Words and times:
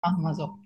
Machen 0.00 0.22
wir 0.22 0.34
so. 0.34 0.58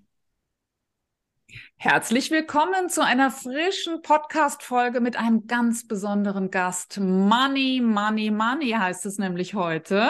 Herzlich 1.77 2.31
willkommen 2.31 2.87
zu 2.87 3.03
einer 3.03 3.31
frischen 3.31 4.01
Podcast-Folge 4.01 5.01
mit 5.01 5.17
einem 5.17 5.47
ganz 5.47 5.87
besonderen 5.87 6.49
Gast. 6.51 6.99
Money, 6.99 7.81
Money, 7.83 8.31
Money 8.31 8.71
heißt 8.71 9.05
es 9.05 9.17
nämlich 9.17 9.53
heute. 9.53 10.09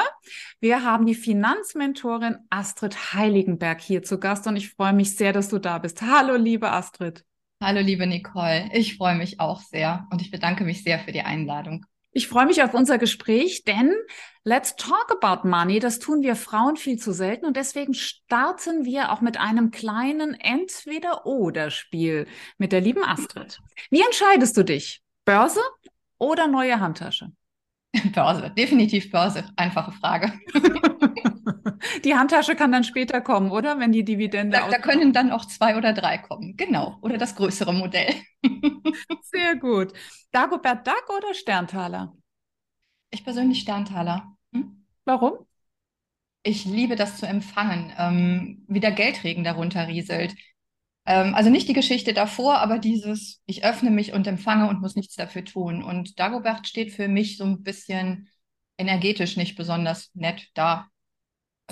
Wir 0.60 0.84
haben 0.84 1.06
die 1.06 1.16
Finanzmentorin 1.16 2.38
Astrid 2.50 3.14
Heiligenberg 3.14 3.82
hier 3.82 4.04
zu 4.04 4.20
Gast 4.20 4.46
und 4.46 4.56
ich 4.56 4.72
freue 4.72 4.94
mich 4.94 5.16
sehr, 5.16 5.34
dass 5.34 5.50
du 5.50 5.58
da 5.58 5.80
bist. 5.80 6.02
Hallo, 6.02 6.36
liebe 6.36 6.70
Astrid. 6.72 7.26
Hallo, 7.62 7.80
liebe 7.80 8.06
Nicole. 8.06 8.70
Ich 8.74 8.98
freue 8.98 9.16
mich 9.16 9.40
auch 9.40 9.62
sehr 9.62 10.06
und 10.12 10.22
ich 10.22 10.32
bedanke 10.32 10.66
mich 10.66 10.84
sehr 10.84 11.00
für 11.00 11.14
die 11.14 11.22
Einladung. 11.22 11.86
Ich 12.16 12.28
freue 12.28 12.46
mich 12.46 12.62
auf 12.62 12.76
unser 12.76 13.00
Gespräch, 13.00 13.64
denn 13.64 13.92
Let's 14.44 14.76
Talk 14.76 15.12
About 15.20 15.48
Money, 15.48 15.80
das 15.80 15.98
tun 15.98 16.22
wir 16.22 16.36
Frauen 16.36 16.76
viel 16.76 16.98
zu 17.00 17.12
selten 17.12 17.46
und 17.46 17.58
deswegen 17.58 17.96
starten 17.96 18.86
wir 18.86 19.12
auch 19.12 19.22
mit 19.22 19.40
einem 19.40 19.72
kleinen 19.72 20.36
Entweder-Oder-Spiel 20.36 22.28
mit 22.60 22.72
der 22.72 22.82
lieben 22.82 23.04
Astrid. 23.04 23.60
Wie 23.90 24.02
entscheidest 24.02 24.56
du 24.58 24.64
dich? 24.64 25.02
Börse 25.26 25.62
oder 26.20 26.48
neue 26.48 26.80
Handtasche? 26.80 27.32
Börse, 28.14 28.52
definitiv 28.56 29.10
Börse. 29.10 29.46
Einfache 29.56 29.92
Frage. 29.94 30.34
die 32.04 32.16
Handtasche 32.16 32.56
kann 32.56 32.72
dann 32.72 32.84
später 32.84 33.22
kommen, 33.22 33.52
oder? 33.52 33.80
Wenn 33.80 33.92
die 33.92 34.04
Dividende. 34.04 34.58
Da, 34.58 34.70
da 34.70 34.78
können 34.80 35.14
dann 35.14 35.32
auch 35.32 35.46
zwei 35.46 35.78
oder 35.78 35.94
drei 35.94 36.18
kommen. 36.18 36.56
Genau. 36.58 36.98
Oder 37.02 37.18
das 37.18 37.36
größere 37.36 37.74
Modell. 37.74 38.14
Sehr 39.24 39.56
gut. 39.56 39.94
Dagobert 40.32 40.86
Duck 40.88 41.10
oder 41.16 41.34
Sterntaler? 41.34 42.16
Ich 43.12 43.24
persönlich 43.24 43.60
Sterntaler. 43.60 44.36
Hm? 44.54 44.86
Warum? 45.06 45.46
Ich 46.44 46.66
liebe 46.66 46.96
das 46.96 47.18
zu 47.18 47.26
empfangen, 47.26 47.94
ähm, 47.98 48.66
wie 48.68 48.82
der 48.82 48.92
Geldregen 48.92 49.44
darunter 49.44 49.88
rieselt. 49.88 50.36
Ähm, 51.06 51.36
also 51.36 51.50
nicht 51.50 51.68
die 51.68 51.74
Geschichte 51.74 52.14
davor, 52.14 52.60
aber 52.60 52.80
dieses, 52.80 53.42
ich 53.46 53.64
öffne 53.64 53.92
mich 53.92 54.14
und 54.14 54.28
empfange 54.28 54.68
und 54.70 54.82
muss 54.82 54.96
nichts 54.96 55.16
dafür 55.16 55.46
tun. 55.46 55.84
Und 55.84 56.20
Dagobert 56.20 56.68
steht 56.68 56.92
für 56.92 57.08
mich 57.08 57.38
so 57.38 57.46
ein 57.46 57.64
bisschen 57.64 58.30
energetisch 58.78 59.38
nicht 59.38 59.56
besonders 59.56 60.12
nett 60.16 60.50
da. 60.54 60.88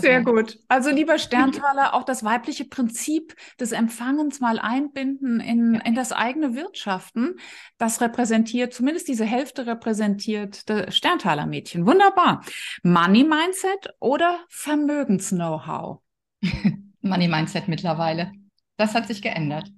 Sehr 0.01 0.23
gut. 0.23 0.59
Also 0.67 0.89
lieber 0.89 1.17
Sterntaler, 1.17 1.93
auch 1.93 2.03
das 2.03 2.23
weibliche 2.23 2.65
Prinzip 2.65 3.35
des 3.59 3.71
Empfangens 3.71 4.39
mal 4.39 4.59
einbinden 4.59 5.39
in, 5.39 5.75
in 5.75 5.95
das 5.95 6.11
eigene 6.11 6.55
Wirtschaften. 6.55 7.35
Das 7.77 8.01
repräsentiert, 8.01 8.73
zumindest 8.73 9.07
diese 9.07 9.25
Hälfte 9.25 9.67
repräsentiert 9.67 10.69
das 10.69 10.95
Sterntaler 10.95 11.45
Mädchen. 11.45 11.85
Wunderbar. 11.85 12.43
Money 12.83 13.23
Mindset 13.23 13.93
oder 13.99 14.39
Vermögens-Know-how? 14.49 15.99
Money 17.01 17.27
Mindset 17.27 17.67
mittlerweile. 17.67 18.31
Das 18.77 18.95
hat 18.95 19.07
sich 19.07 19.21
geändert. 19.21 19.71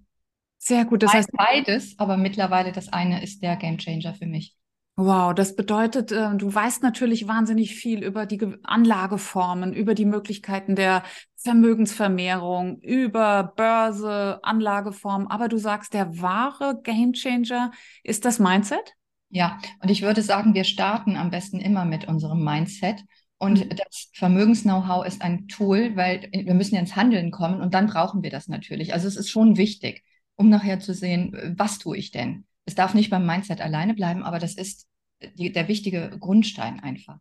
Sehr 0.58 0.86
gut. 0.86 1.04
Das 1.04 1.14
heißt 1.14 1.32
beides, 1.34 2.00
aber 2.00 2.16
mittlerweile 2.16 2.72
das 2.72 2.88
eine 2.88 3.22
ist 3.22 3.42
der 3.44 3.58
Gamechanger 3.58 4.14
für 4.14 4.26
mich. 4.26 4.56
Wow, 4.96 5.34
das 5.34 5.56
bedeutet, 5.56 6.12
äh, 6.12 6.36
du 6.36 6.54
weißt 6.54 6.84
natürlich 6.84 7.28
wahnsinnig 7.28 7.76
viel 7.76 8.04
über 8.04 8.28
die 8.28 8.40
Anlageformen, 8.62 9.74
über 9.74 9.96
die 9.96 10.06
Möglichkeiten 10.06 10.76
der 10.76 11.02
Vermögensvermehrung, 11.38 12.80
über 12.80 13.54
Börse, 13.56 14.40
Anlageformen, 14.44 15.28
aber 15.28 15.48
du 15.48 15.58
sagst, 15.58 15.96
der 15.96 16.22
wahre 16.22 16.80
Gamechanger 16.84 17.72
ist 18.04 18.24
das 18.24 18.38
Mindset? 18.38 18.94
Ja, 19.30 19.58
und 19.82 19.90
ich 19.90 20.04
würde 20.04 20.22
sagen, 20.22 20.54
wir 20.54 20.64
starten 20.64 21.18
am 21.18 21.32
besten 21.32 21.60
immer 21.60 21.86
mit 21.86 22.08
unserem 22.08 22.44
Mindset. 22.44 23.04
Und 23.40 23.66
mhm. 23.66 23.70
das 23.70 24.12
Vermögens-Know-how 24.14 25.08
ist 25.08 25.24
ein 25.24 25.48
Tool, 25.48 25.96
weil 25.96 26.30
wir 26.32 26.54
müssen 26.54 26.76
ja 26.76 26.82
ins 26.82 26.96
Handeln 26.96 27.32
kommen 27.32 27.62
und 27.62 27.74
dann 27.74 27.88
brauchen 27.88 28.22
wir 28.22 28.30
das 28.30 28.48
natürlich. 28.48 28.94
Also 28.94 29.08
es 29.08 29.16
ist 29.16 29.32
schon 29.32 29.58
wichtig, 29.58 30.04
um 30.36 30.50
nachher 30.50 30.80
zu 30.80 30.94
sehen, 30.94 31.56
was 31.58 31.80
tue 31.80 31.98
ich 31.98 32.12
denn? 32.12 32.46
Es 32.66 32.76
darf 32.76 32.94
nicht 32.94 33.10
beim 33.10 33.26
Mindset 33.26 33.62
alleine 33.62 33.94
bleiben, 33.94 34.24
aber 34.24 34.40
das 34.40 34.56
ist 34.56 34.88
die, 35.36 35.52
der 35.52 35.68
wichtige 35.68 36.16
Grundstein 36.20 36.80
einfach. 36.80 37.20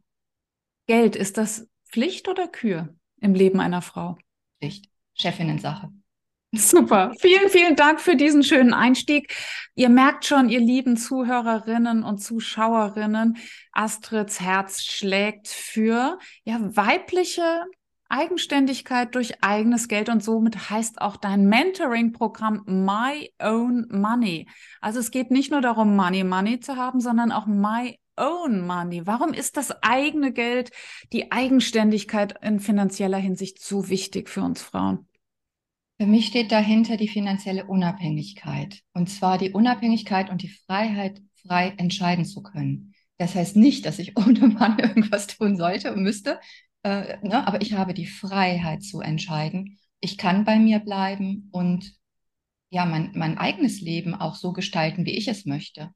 Geld, 0.86 1.16
ist 1.16 1.38
das 1.38 1.69
Pflicht 1.88 2.28
oder 2.28 2.48
Kür 2.48 2.94
im 3.20 3.34
Leben 3.34 3.60
einer 3.60 3.82
Frau? 3.82 4.16
Pflicht. 4.58 4.88
Chefinnen-Sache. 5.14 5.91
Super. 6.54 7.14
Vielen, 7.19 7.48
vielen 7.48 7.76
Dank 7.76 8.00
für 8.00 8.16
diesen 8.16 8.42
schönen 8.42 8.75
Einstieg. 8.75 9.34
Ihr 9.75 9.88
merkt 9.88 10.26
schon, 10.26 10.50
ihr 10.50 10.60
lieben 10.60 10.97
Zuhörerinnen 10.97 12.02
und 12.02 12.19
Zuschauerinnen, 12.19 13.38
Astrids 13.72 14.41
Herz 14.41 14.82
schlägt 14.82 15.48
für 15.48 16.19
ja, 16.44 16.58
weibliche 16.60 17.64
Eigenständigkeit 18.12 19.14
durch 19.14 19.42
eigenes 19.42 19.88
Geld 19.88 20.10
und 20.10 20.22
somit 20.22 20.68
heißt 20.68 21.00
auch 21.00 21.16
dein 21.16 21.46
Mentoring-Programm 21.46 22.62
My 22.66 23.32
Own 23.38 23.86
Money. 23.90 24.46
Also 24.82 25.00
es 25.00 25.10
geht 25.10 25.30
nicht 25.30 25.50
nur 25.50 25.62
darum, 25.62 25.96
Money 25.96 26.22
Money 26.22 26.60
zu 26.60 26.76
haben, 26.76 27.00
sondern 27.00 27.32
auch 27.32 27.46
My 27.46 27.98
Own 28.18 28.66
Money. 28.66 29.06
Warum 29.06 29.32
ist 29.32 29.56
das 29.56 29.70
eigene 29.82 30.30
Geld, 30.30 30.70
die 31.14 31.32
Eigenständigkeit 31.32 32.34
in 32.42 32.60
finanzieller 32.60 33.16
Hinsicht 33.16 33.62
so 33.64 33.88
wichtig 33.88 34.28
für 34.28 34.42
uns 34.42 34.60
Frauen? 34.60 35.08
Für 35.98 36.06
mich 36.06 36.26
steht 36.26 36.52
dahinter 36.52 36.98
die 36.98 37.08
finanzielle 37.08 37.64
Unabhängigkeit. 37.64 38.80
Und 38.92 39.08
zwar 39.08 39.38
die 39.38 39.52
Unabhängigkeit 39.52 40.28
und 40.28 40.42
die 40.42 40.48
Freiheit, 40.66 41.22
frei 41.46 41.72
entscheiden 41.78 42.26
zu 42.26 42.42
können. 42.42 42.94
Das 43.16 43.34
heißt 43.34 43.56
nicht, 43.56 43.86
dass 43.86 43.98
ich 43.98 44.16
ohne 44.18 44.48
Mann 44.48 44.78
irgendwas 44.78 45.28
tun 45.28 45.56
sollte 45.56 45.94
und 45.94 46.02
müsste, 46.02 46.40
äh, 46.82 47.19
ne, 47.22 47.47
aber 47.47 47.62
ich 47.62 47.75
habe 47.75 47.94
die 47.94 48.06
Freiheit 48.06 48.82
zu 48.82 49.00
entscheiden. 49.00 49.78
Ich 50.00 50.19
kann 50.19 50.44
bei 50.44 50.59
mir 50.59 50.81
bleiben 50.81 51.48
und 51.53 51.94
ja, 52.70 52.87
mein, 52.87 53.12
mein 53.15 53.38
eigenes 53.38 53.81
Leben 53.81 54.15
auch 54.15 54.34
so 54.34 54.53
gestalten, 54.53 55.04
wie 55.04 55.16
ich 55.16 55.28
es 55.28 55.44
möchte. 55.44 55.91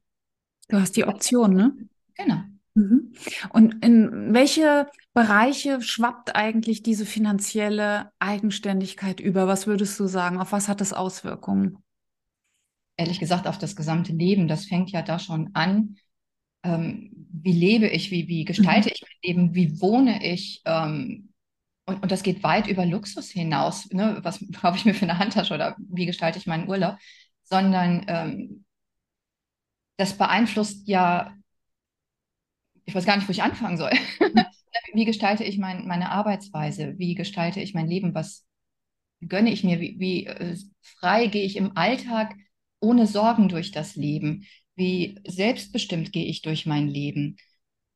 Du 0.69 0.79
hast 0.79 0.95
die 0.95 1.05
Option, 1.05 1.53
ne? 1.53 1.75
Genau. 2.15 2.41
Mhm. 2.75 3.13
Und 3.49 3.83
in 3.83 4.33
welche 4.33 4.87
Bereiche 5.13 5.81
schwappt 5.81 6.35
eigentlich 6.35 6.83
diese 6.83 7.07
finanzielle 7.07 8.11
Eigenständigkeit 8.19 9.19
über? 9.19 9.47
Was 9.47 9.65
würdest 9.65 9.99
du 9.99 10.05
sagen? 10.05 10.39
Auf 10.39 10.51
was 10.51 10.67
hat 10.67 10.79
das 10.79 10.93
Auswirkungen? 10.93 11.79
Ehrlich 12.97 13.19
gesagt, 13.19 13.47
auf 13.47 13.57
das 13.57 13.75
gesamte 13.75 14.13
Leben. 14.13 14.47
Das 14.47 14.65
fängt 14.65 14.91
ja 14.91 15.01
da 15.01 15.17
schon 15.17 15.49
an 15.53 15.97
ähm, 16.67 17.27
wie 17.31 17.53
lebe 17.53 17.87
ich, 17.87 18.11
wie, 18.11 18.27
wie 18.27 18.45
gestalte 18.45 18.89
mhm. 18.89 18.93
ich 18.93 19.01
mein 19.01 19.19
Leben, 19.23 19.55
wie 19.55 19.81
wohne 19.81 20.25
ich. 20.25 20.61
Ähm, 20.65 21.29
und, 21.85 22.03
und 22.03 22.11
das 22.11 22.23
geht 22.23 22.43
weit 22.43 22.67
über 22.67 22.85
Luxus 22.85 23.29
hinaus. 23.29 23.89
Ne? 23.91 24.19
Was 24.23 24.43
kaufe 24.61 24.77
ich 24.77 24.85
mir 24.85 24.93
für 24.93 25.05
eine 25.05 25.19
Handtasche 25.19 25.53
oder 25.53 25.75
wie 25.77 26.05
gestalte 26.05 26.39
ich 26.39 26.47
meinen 26.47 26.67
Urlaub? 26.67 26.97
Sondern 27.43 28.05
ähm, 28.07 28.65
das 29.97 30.17
beeinflusst 30.17 30.87
ja, 30.87 31.33
ich 32.85 32.93
weiß 32.93 33.05
gar 33.05 33.15
nicht, 33.15 33.27
wo 33.27 33.31
ich 33.31 33.43
anfangen 33.43 33.77
soll. 33.77 33.91
wie 34.93 35.05
gestalte 35.05 35.43
ich 35.43 35.57
mein, 35.57 35.87
meine 35.87 36.11
Arbeitsweise? 36.11 36.97
Wie 36.97 37.15
gestalte 37.15 37.61
ich 37.61 37.73
mein 37.73 37.87
Leben? 37.87 38.13
Was 38.13 38.45
gönne 39.21 39.51
ich 39.51 39.63
mir? 39.63 39.79
Wie, 39.79 39.99
wie 39.99 40.25
äh, 40.25 40.57
frei 40.81 41.27
gehe 41.27 41.43
ich 41.43 41.55
im 41.55 41.75
Alltag 41.75 42.35
ohne 42.79 43.07
Sorgen 43.07 43.49
durch 43.49 43.71
das 43.71 43.95
Leben? 43.95 44.45
Wie 44.77 45.19
selbstbestimmt 45.27 46.13
gehe 46.13 46.25
ich 46.25 46.41
durch 46.41 46.65
mein 46.65 46.87
Leben. 46.87 47.35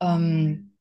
Ähm, 0.02 0.74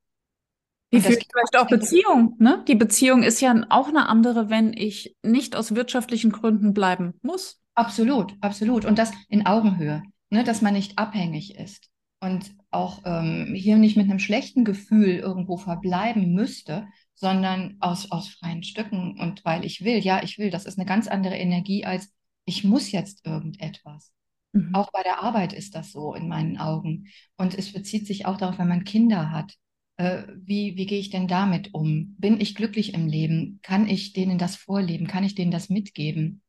wie 0.90 1.00
fühlt 1.00 1.24
vielleicht 1.30 1.56
auch 1.56 1.68
Beziehung? 1.68 2.34
Ne? 2.40 2.64
Die 2.66 2.74
Beziehung 2.74 3.22
ist 3.22 3.40
ja 3.40 3.54
auch 3.68 3.88
eine 3.88 4.08
andere, 4.08 4.50
wenn 4.50 4.72
ich 4.72 5.16
nicht 5.22 5.54
aus 5.54 5.74
wirtschaftlichen 5.74 6.32
Gründen 6.32 6.74
bleiben 6.74 7.14
muss. 7.22 7.60
Absolut, 7.74 8.34
absolut. 8.40 8.84
Und 8.84 8.98
das 8.98 9.12
in 9.28 9.46
Augenhöhe, 9.46 10.02
ne? 10.30 10.42
dass 10.42 10.62
man 10.62 10.74
nicht 10.74 10.98
abhängig 10.98 11.54
ist 11.56 11.90
und 12.20 12.52
auch 12.70 13.02
ähm, 13.04 13.54
hier 13.54 13.76
nicht 13.76 13.96
mit 13.96 14.10
einem 14.10 14.18
schlechten 14.18 14.64
Gefühl 14.64 15.10
irgendwo 15.10 15.56
verbleiben 15.58 16.32
müsste, 16.32 16.88
sondern 17.14 17.76
aus, 17.80 18.10
aus 18.10 18.28
freien 18.28 18.64
Stücken 18.64 19.18
und 19.20 19.44
weil 19.44 19.64
ich 19.64 19.84
will, 19.84 19.98
ja, 19.98 20.22
ich 20.22 20.38
will, 20.38 20.50
das 20.50 20.66
ist 20.66 20.78
eine 20.78 20.86
ganz 20.86 21.06
andere 21.06 21.36
Energie 21.36 21.84
als 21.84 22.12
ich 22.46 22.64
muss 22.64 22.90
jetzt 22.90 23.24
irgendetwas. 23.24 24.12
Mhm. 24.52 24.74
Auch 24.74 24.90
bei 24.92 25.02
der 25.02 25.22
Arbeit 25.22 25.52
ist 25.52 25.74
das 25.74 25.92
so 25.92 26.14
in 26.14 26.28
meinen 26.28 26.58
Augen. 26.58 27.08
Und 27.36 27.56
es 27.56 27.72
bezieht 27.72 28.06
sich 28.06 28.26
auch 28.26 28.36
darauf, 28.36 28.58
wenn 28.58 28.68
man 28.68 28.84
Kinder 28.84 29.30
hat. 29.30 29.54
Äh, 29.96 30.24
wie, 30.34 30.76
wie 30.76 30.86
gehe 30.86 30.98
ich 30.98 31.10
denn 31.10 31.28
damit 31.28 31.74
um? 31.74 32.14
Bin 32.18 32.40
ich 32.40 32.54
glücklich 32.54 32.94
im 32.94 33.06
Leben? 33.06 33.60
Kann 33.62 33.88
ich 33.88 34.12
denen 34.12 34.38
das 34.38 34.56
vorleben? 34.56 35.06
Kann 35.06 35.24
ich 35.24 35.34
denen 35.34 35.50
das 35.50 35.68
mitgeben? 35.68 36.42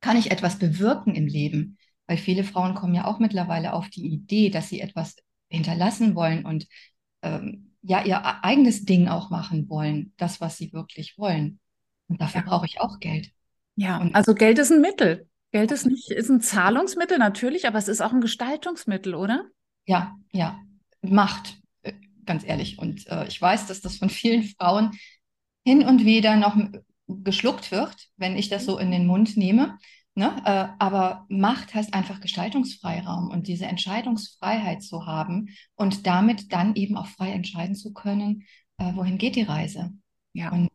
Kann 0.00 0.16
ich 0.16 0.30
etwas 0.30 0.58
bewirken 0.58 1.14
im 1.14 1.26
Leben? 1.26 1.78
Weil 2.06 2.18
viele 2.18 2.44
Frauen 2.44 2.74
kommen 2.74 2.94
ja 2.94 3.06
auch 3.06 3.18
mittlerweile 3.18 3.72
auf 3.72 3.88
die 3.88 4.06
Idee, 4.06 4.50
dass 4.50 4.68
sie 4.68 4.80
etwas 4.80 5.16
hinterlassen 5.48 6.14
wollen 6.14 6.44
und 6.44 6.66
ähm, 7.22 7.74
ja 7.82 8.04
ihr 8.04 8.44
eigenes 8.44 8.84
Ding 8.84 9.08
auch 9.08 9.30
machen 9.30 9.68
wollen, 9.68 10.12
das, 10.16 10.40
was 10.40 10.56
sie 10.56 10.72
wirklich 10.72 11.16
wollen. 11.18 11.60
Und 12.08 12.20
dafür 12.20 12.42
ja. 12.42 12.46
brauche 12.46 12.66
ich 12.66 12.80
auch 12.80 12.98
Geld. 12.98 13.30
Ja, 13.76 13.98
und 13.98 14.14
also 14.14 14.34
Geld 14.34 14.58
ist 14.58 14.72
ein 14.72 14.80
Mittel. 14.80 15.28
Geld 15.54 15.70
ist 15.70 15.86
nicht, 15.86 16.10
ist 16.10 16.30
ein 16.30 16.40
Zahlungsmittel 16.40 17.16
natürlich, 17.16 17.68
aber 17.68 17.78
es 17.78 17.86
ist 17.86 18.00
auch 18.00 18.12
ein 18.12 18.20
Gestaltungsmittel, 18.20 19.14
oder? 19.14 19.44
Ja, 19.86 20.16
ja. 20.32 20.60
Macht, 21.00 21.60
äh, 21.82 21.92
ganz 22.24 22.42
ehrlich. 22.44 22.80
Und 22.80 23.06
äh, 23.06 23.28
ich 23.28 23.40
weiß, 23.40 23.68
dass 23.68 23.80
das 23.80 23.98
von 23.98 24.10
vielen 24.10 24.42
Frauen 24.42 24.98
hin 25.64 25.86
und 25.86 26.04
wieder 26.04 26.34
noch 26.34 26.56
geschluckt 27.06 27.70
wird, 27.70 27.94
wenn 28.16 28.36
ich 28.36 28.48
das 28.48 28.64
so 28.64 28.78
in 28.78 28.90
den 28.90 29.06
Mund 29.06 29.36
nehme. 29.36 29.78
Ne? 30.16 30.42
Äh, 30.44 30.74
aber 30.80 31.24
Macht 31.28 31.72
heißt 31.72 31.94
einfach 31.94 32.20
Gestaltungsfreiraum 32.20 33.30
und 33.30 33.46
diese 33.46 33.66
Entscheidungsfreiheit 33.66 34.82
zu 34.82 35.06
haben 35.06 35.50
und 35.76 36.04
damit 36.04 36.52
dann 36.52 36.74
eben 36.74 36.96
auch 36.96 37.06
frei 37.06 37.30
entscheiden 37.30 37.76
zu 37.76 37.92
können, 37.92 38.42
äh, 38.78 38.92
wohin 38.96 39.18
geht 39.18 39.36
die 39.36 39.42
Reise. 39.42 39.92
Ja. 40.32 40.50
Und 40.50 40.68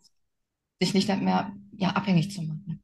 sich 0.81 0.93
nicht 0.93 1.09
mehr 1.09 1.53
ja, 1.75 1.89
abhängig 1.89 2.31
zu 2.31 2.43
machen. 2.43 2.81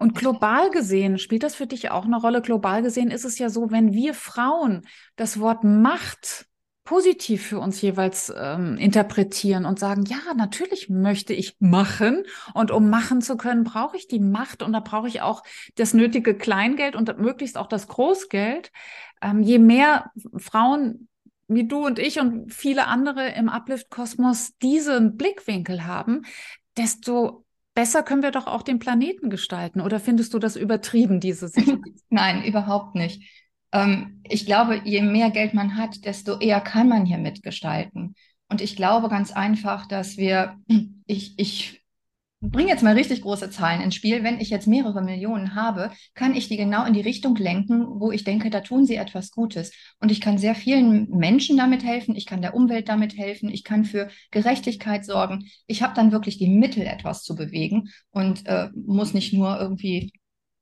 Und 0.00 0.14
global 0.14 0.70
gesehen, 0.70 1.18
spielt 1.18 1.42
das 1.42 1.54
für 1.54 1.66
dich 1.66 1.90
auch 1.90 2.06
eine 2.06 2.16
Rolle? 2.16 2.40
Global 2.40 2.80
gesehen 2.80 3.10
ist 3.10 3.26
es 3.26 3.38
ja 3.38 3.50
so, 3.50 3.70
wenn 3.70 3.92
wir 3.92 4.14
Frauen 4.14 4.80
das 5.16 5.40
Wort 5.40 5.62
Macht 5.62 6.46
positiv 6.84 7.46
für 7.46 7.60
uns 7.60 7.82
jeweils 7.82 8.32
ähm, 8.34 8.78
interpretieren 8.78 9.66
und 9.66 9.78
sagen, 9.78 10.06
ja, 10.06 10.32
natürlich 10.34 10.88
möchte 10.88 11.34
ich 11.34 11.56
machen 11.60 12.24
und 12.54 12.70
um 12.70 12.88
machen 12.88 13.20
zu 13.20 13.36
können, 13.36 13.62
brauche 13.62 13.98
ich 13.98 14.08
die 14.08 14.20
Macht 14.20 14.62
und 14.62 14.72
da 14.72 14.80
brauche 14.80 15.06
ich 15.06 15.20
auch 15.20 15.42
das 15.74 15.92
nötige 15.92 16.34
Kleingeld 16.34 16.96
und 16.96 17.18
möglichst 17.18 17.58
auch 17.58 17.66
das 17.66 17.86
Großgeld. 17.86 18.72
Ähm, 19.20 19.42
je 19.42 19.58
mehr 19.58 20.10
Frauen 20.34 21.08
wie 21.46 21.68
du 21.68 21.84
und 21.84 21.98
ich 21.98 22.18
und 22.20 22.54
viele 22.54 22.86
andere 22.86 23.28
im 23.32 23.50
Uplift-Kosmos 23.50 24.56
diesen 24.62 25.18
Blickwinkel 25.18 25.84
haben, 25.84 26.22
desto 26.78 27.44
besser 27.80 28.02
können 28.02 28.22
wir 28.22 28.30
doch 28.30 28.46
auch 28.46 28.62
den 28.62 28.78
Planeten 28.78 29.30
gestalten. 29.30 29.80
Oder 29.80 30.00
findest 30.00 30.34
du 30.34 30.38
das 30.38 30.56
übertrieben, 30.56 31.18
diese 31.20 31.48
Sicht? 31.48 31.72
Nein, 32.10 32.44
überhaupt 32.44 32.94
nicht 32.94 33.22
ähm, 33.72 34.20
ich 34.24 34.46
glaube, 34.46 34.80
je 34.84 35.02
mehr 35.02 35.30
Geld 35.30 35.54
man 35.54 35.76
hat, 35.76 36.04
desto 36.04 36.38
eher 36.38 36.60
kann 36.60 36.88
man 36.88 37.06
hier 37.06 37.18
mitgestalten. 37.18 38.14
Und 38.48 38.60
ich 38.60 38.76
glaube 38.76 39.08
ganz 39.08 39.32
einfach, 39.32 39.86
dass 39.86 40.16
wir, 40.16 40.56
ich, 41.06 41.38
ich 41.38 41.79
bringe 42.40 42.70
jetzt 42.70 42.82
mal 42.82 42.94
richtig 42.94 43.22
große 43.22 43.50
Zahlen 43.50 43.80
ins 43.80 43.94
Spiel. 43.94 44.22
Wenn 44.22 44.40
ich 44.40 44.50
jetzt 44.50 44.66
mehrere 44.66 45.02
Millionen 45.02 45.54
habe, 45.54 45.90
kann 46.14 46.34
ich 46.34 46.48
die 46.48 46.56
genau 46.56 46.84
in 46.84 46.94
die 46.94 47.00
Richtung 47.00 47.36
lenken, 47.36 47.86
wo 48.00 48.10
ich 48.10 48.24
denke, 48.24 48.50
da 48.50 48.60
tun 48.60 48.86
sie 48.86 48.96
etwas 48.96 49.30
Gutes. 49.30 49.72
Und 50.00 50.10
ich 50.10 50.20
kann 50.20 50.38
sehr 50.38 50.54
vielen 50.54 51.10
Menschen 51.10 51.56
damit 51.56 51.84
helfen, 51.84 52.16
ich 52.16 52.26
kann 52.26 52.42
der 52.42 52.54
Umwelt 52.54 52.88
damit 52.88 53.16
helfen, 53.16 53.50
ich 53.50 53.64
kann 53.64 53.84
für 53.84 54.08
Gerechtigkeit 54.30 55.04
sorgen. 55.04 55.48
Ich 55.66 55.82
habe 55.82 55.94
dann 55.94 56.12
wirklich 56.12 56.38
die 56.38 56.48
Mittel, 56.48 56.86
etwas 56.86 57.22
zu 57.22 57.34
bewegen 57.34 57.90
und 58.10 58.46
äh, 58.46 58.70
muss 58.74 59.12
nicht 59.14 59.32
nur 59.32 59.60
irgendwie 59.60 60.12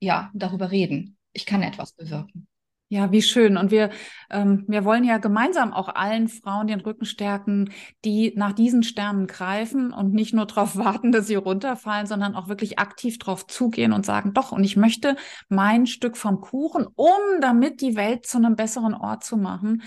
ja 0.00 0.30
darüber 0.34 0.70
reden. 0.70 1.16
Ich 1.32 1.46
kann 1.46 1.62
etwas 1.62 1.92
bewirken. 1.92 2.48
Ja, 2.90 3.12
wie 3.12 3.20
schön. 3.20 3.58
Und 3.58 3.70
wir, 3.70 3.90
ähm, 4.30 4.64
wir 4.66 4.82
wollen 4.82 5.04
ja 5.04 5.18
gemeinsam 5.18 5.74
auch 5.74 5.90
allen 5.90 6.26
Frauen 6.26 6.68
den 6.68 6.80
Rücken 6.80 7.04
stärken, 7.04 7.70
die 8.06 8.32
nach 8.34 8.52
diesen 8.52 8.82
Sternen 8.82 9.26
greifen 9.26 9.92
und 9.92 10.14
nicht 10.14 10.32
nur 10.32 10.46
darauf 10.46 10.74
warten, 10.78 11.12
dass 11.12 11.26
sie 11.26 11.34
runterfallen, 11.34 12.06
sondern 12.06 12.34
auch 12.34 12.48
wirklich 12.48 12.78
aktiv 12.78 13.18
darauf 13.18 13.46
zugehen 13.46 13.92
und 13.92 14.06
sagen, 14.06 14.32
doch, 14.32 14.52
und 14.52 14.64
ich 14.64 14.76
möchte 14.76 15.16
mein 15.50 15.86
Stück 15.86 16.16
vom 16.16 16.40
Kuchen, 16.40 16.86
um 16.94 17.40
damit 17.42 17.82
die 17.82 17.94
Welt 17.94 18.24
zu 18.24 18.38
einem 18.38 18.56
besseren 18.56 18.94
Ort 18.94 19.22
zu 19.22 19.36
machen. 19.36 19.82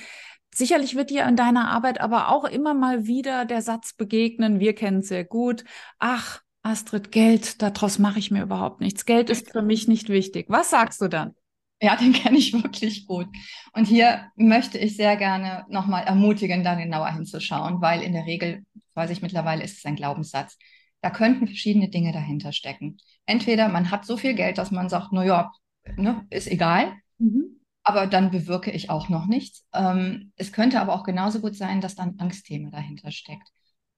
Sicherlich 0.54 0.96
wird 0.96 1.10
dir 1.10 1.26
in 1.26 1.36
deiner 1.36 1.70
Arbeit 1.70 2.02
aber 2.02 2.30
auch 2.30 2.44
immer 2.44 2.76
mal 2.76 3.08
wieder 3.08 3.46
der 3.46 3.64
Satz 3.64 3.94
begegnen, 3.94 4.60
wir 4.60 4.76
kennen 4.76 5.00
es 5.00 5.08
sehr 5.08 5.24
gut, 5.24 5.64
ach, 5.98 6.42
Astrid, 6.62 7.12
Geld, 7.12 7.64
daraus 7.64 7.98
mache 7.98 8.20
ich 8.20 8.30
mir 8.30 8.44
überhaupt 8.44 8.82
nichts. 8.82 9.06
Geld 9.06 9.32
ist 9.32 9.52
für 9.52 9.64
mich 9.64 9.88
nicht 9.88 10.10
wichtig. 10.10 10.46
Was 10.50 10.70
sagst 10.70 11.02
du 11.02 11.08
dann? 11.08 11.34
Ja, 11.82 11.96
den 11.96 12.14
kenne 12.14 12.38
ich 12.38 12.54
wirklich 12.54 13.08
gut. 13.08 13.28
Und 13.74 13.86
hier 13.86 14.32
möchte 14.36 14.78
ich 14.78 14.96
sehr 14.96 15.18
gerne 15.18 15.66
nochmal 15.68 16.04
ermutigen, 16.04 16.64
da 16.64 16.76
genauer 16.76 17.12
hinzuschauen, 17.12 17.82
weil 17.82 18.04
in 18.04 18.14
der 18.14 18.26
Regel, 18.26 18.64
weiß 18.94 19.10
ich 19.10 19.24
mittlerweile, 19.24 19.64
ist 19.64 19.80
es 19.80 19.86
ein 19.86 19.96
Glaubenssatz. 19.96 20.58
Da 21.02 21.10
könnten 21.10 21.48
verschiedene 21.48 21.90
Dinge 21.90 22.12
dahinter 22.12 22.52
stecken. 22.52 22.98
Entweder 23.26 23.68
man 23.68 23.90
hat 23.90 24.06
so 24.06 24.16
viel 24.16 24.36
Geld, 24.36 24.60
dass 24.60 24.70
man 24.70 24.90
sagt, 24.90 25.12
naja, 25.12 25.52
ne, 25.96 26.28
ist 26.30 26.48
egal, 26.48 26.94
mhm. 27.18 27.60
aber 27.84 28.06
dann 28.06 28.30
bewirke 28.30 28.70
ich 28.70 28.92
auch 28.92 29.10
noch 29.10 29.26
nichts. 29.26 29.66
Ähm, 29.74 30.34
es 30.36 30.52
könnte 30.52 30.80
aber 30.80 30.94
auch 30.94 31.04
genauso 31.04 31.40
gut 31.42 31.56
sein, 31.56 31.82
dass 31.82 31.96
dann 31.96 32.20
Angstthema 32.20 32.70
dahinter 32.70 33.12
steckt 33.12 33.50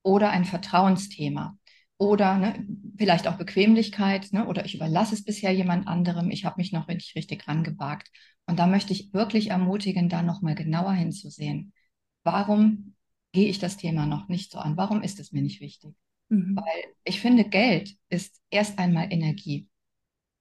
oder 0.04 0.30
ein 0.30 0.46
Vertrauensthema. 0.46 1.58
Oder 1.98 2.38
ne, 2.38 2.68
vielleicht 2.98 3.28
auch 3.28 3.38
Bequemlichkeit, 3.38 4.34
ne, 4.34 4.48
oder 4.48 4.66
ich 4.66 4.76
überlasse 4.76 5.14
es 5.16 5.24
bisher 5.24 5.52
jemand 5.52 5.88
anderem, 5.88 6.32
ich 6.32 6.46
habe 6.46 6.58
mich 6.58 6.72
noch 6.72 6.88
nicht 6.88 7.16
richtig 7.16 7.48
rangewagt. 7.48 8.10
Und 8.46 8.60
da 8.60 8.68
möchte 8.68 8.94
ich 8.94 9.14
wirklich 9.14 9.50
ermutigen, 9.52 10.10
da 10.10 10.22
nochmal 10.22 10.56
genauer 10.56 10.94
hinzusehen. 10.94 11.74
Warum 12.24 12.96
gehe 13.32 13.48
ich 13.48 13.60
das 13.60 13.78
Thema 13.78 14.06
noch 14.06 14.28
nicht 14.28 14.52
so 14.52 14.60
an? 14.60 14.78
Warum 14.78 15.02
ist 15.02 15.20
es 15.20 15.32
mir 15.32 15.42
nicht 15.42 15.62
wichtig? 15.62 15.96
Mhm. 16.30 16.56
Weil 16.56 16.94
ich 17.04 17.22
finde, 17.22 17.46
Geld 17.46 17.96
ist 18.10 18.42
erst 18.50 18.80
einmal 18.80 19.12
Energie. 19.12 19.68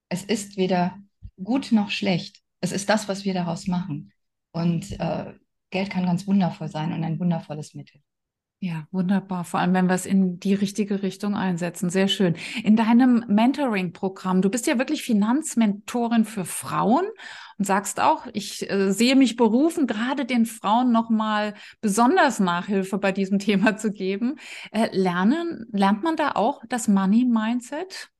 Es 0.09 0.23
ist 0.23 0.57
weder 0.57 0.97
gut 1.41 1.71
noch 1.71 1.89
schlecht. 1.91 2.41
Es 2.61 2.71
ist 2.71 2.89
das, 2.89 3.07
was 3.07 3.25
wir 3.25 3.33
daraus 3.33 3.67
machen. 3.67 4.11
Und 4.51 4.99
äh, 4.99 5.33
Geld 5.69 5.89
kann 5.89 6.05
ganz 6.05 6.27
wundervoll 6.27 6.67
sein 6.67 6.93
und 6.93 7.03
ein 7.03 7.19
wundervolles 7.19 7.73
Mittel. 7.73 8.01
Ja, 8.63 8.87
wunderbar. 8.91 9.43
Vor 9.43 9.59
allem, 9.59 9.73
wenn 9.73 9.87
wir 9.87 9.93
es 9.93 10.05
in 10.05 10.39
die 10.39 10.53
richtige 10.53 11.03
Richtung 11.03 11.35
einsetzen. 11.35 11.89
Sehr 11.89 12.07
schön. 12.07 12.37
In 12.63 12.77
deinem 12.77 13.25
Mentoring-Programm, 13.27 14.41
du 14.41 14.49
bist 14.49 14.67
ja 14.67 14.77
wirklich 14.77 15.03
Finanzmentorin 15.03 16.23
für 16.23 16.45
Frauen 16.45 17.03
und 17.57 17.65
sagst 17.65 17.99
auch, 17.99 18.25
ich 18.31 18.71
äh, 18.71 18.93
sehe 18.93 19.17
mich 19.17 19.35
berufen, 19.35 19.85
gerade 19.85 20.23
den 20.23 20.45
Frauen 20.45 20.93
nochmal 20.93 21.55
besonders 21.81 22.39
Nachhilfe 22.39 22.99
bei 22.99 23.11
diesem 23.11 23.37
Thema 23.47 23.75
zu 23.75 23.91
geben. 23.91 24.37
Äh, 24.71 24.95
lernen, 24.95 25.65
lernt 25.73 26.01
man 26.01 26.15
da 26.15 26.31
auch 26.35 26.61
das 26.69 26.87
Money-Mindset? 26.87 28.11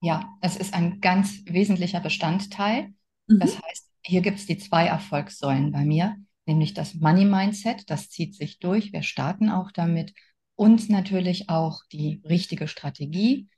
Ja, 0.00 0.32
es 0.40 0.54
ist 0.54 0.74
ein 0.74 1.00
ganz 1.00 1.42
wesentlicher 1.46 1.98
Bestandteil. 1.98 2.94
Mhm. 3.26 3.40
Das 3.40 3.60
heißt, 3.60 3.90
hier 4.02 4.20
gibt 4.20 4.38
es 4.38 4.46
die 4.46 4.58
zwei 4.58 4.86
Erfolgssäulen 4.86 5.72
bei 5.72 5.84
mir 5.84 6.14
nämlich 6.48 6.74
das 6.74 6.94
Money 6.94 7.24
Mindset. 7.24 7.88
Das 7.90 8.10
zieht 8.10 8.34
sich 8.34 8.58
durch. 8.58 8.92
Wir 8.92 9.02
starten 9.02 9.50
auch 9.50 9.70
damit. 9.70 10.14
Und 10.56 10.88
natürlich 10.90 11.48
auch 11.48 11.84
die 11.92 12.20
richtige 12.24 12.66
Strategie, 12.66 13.48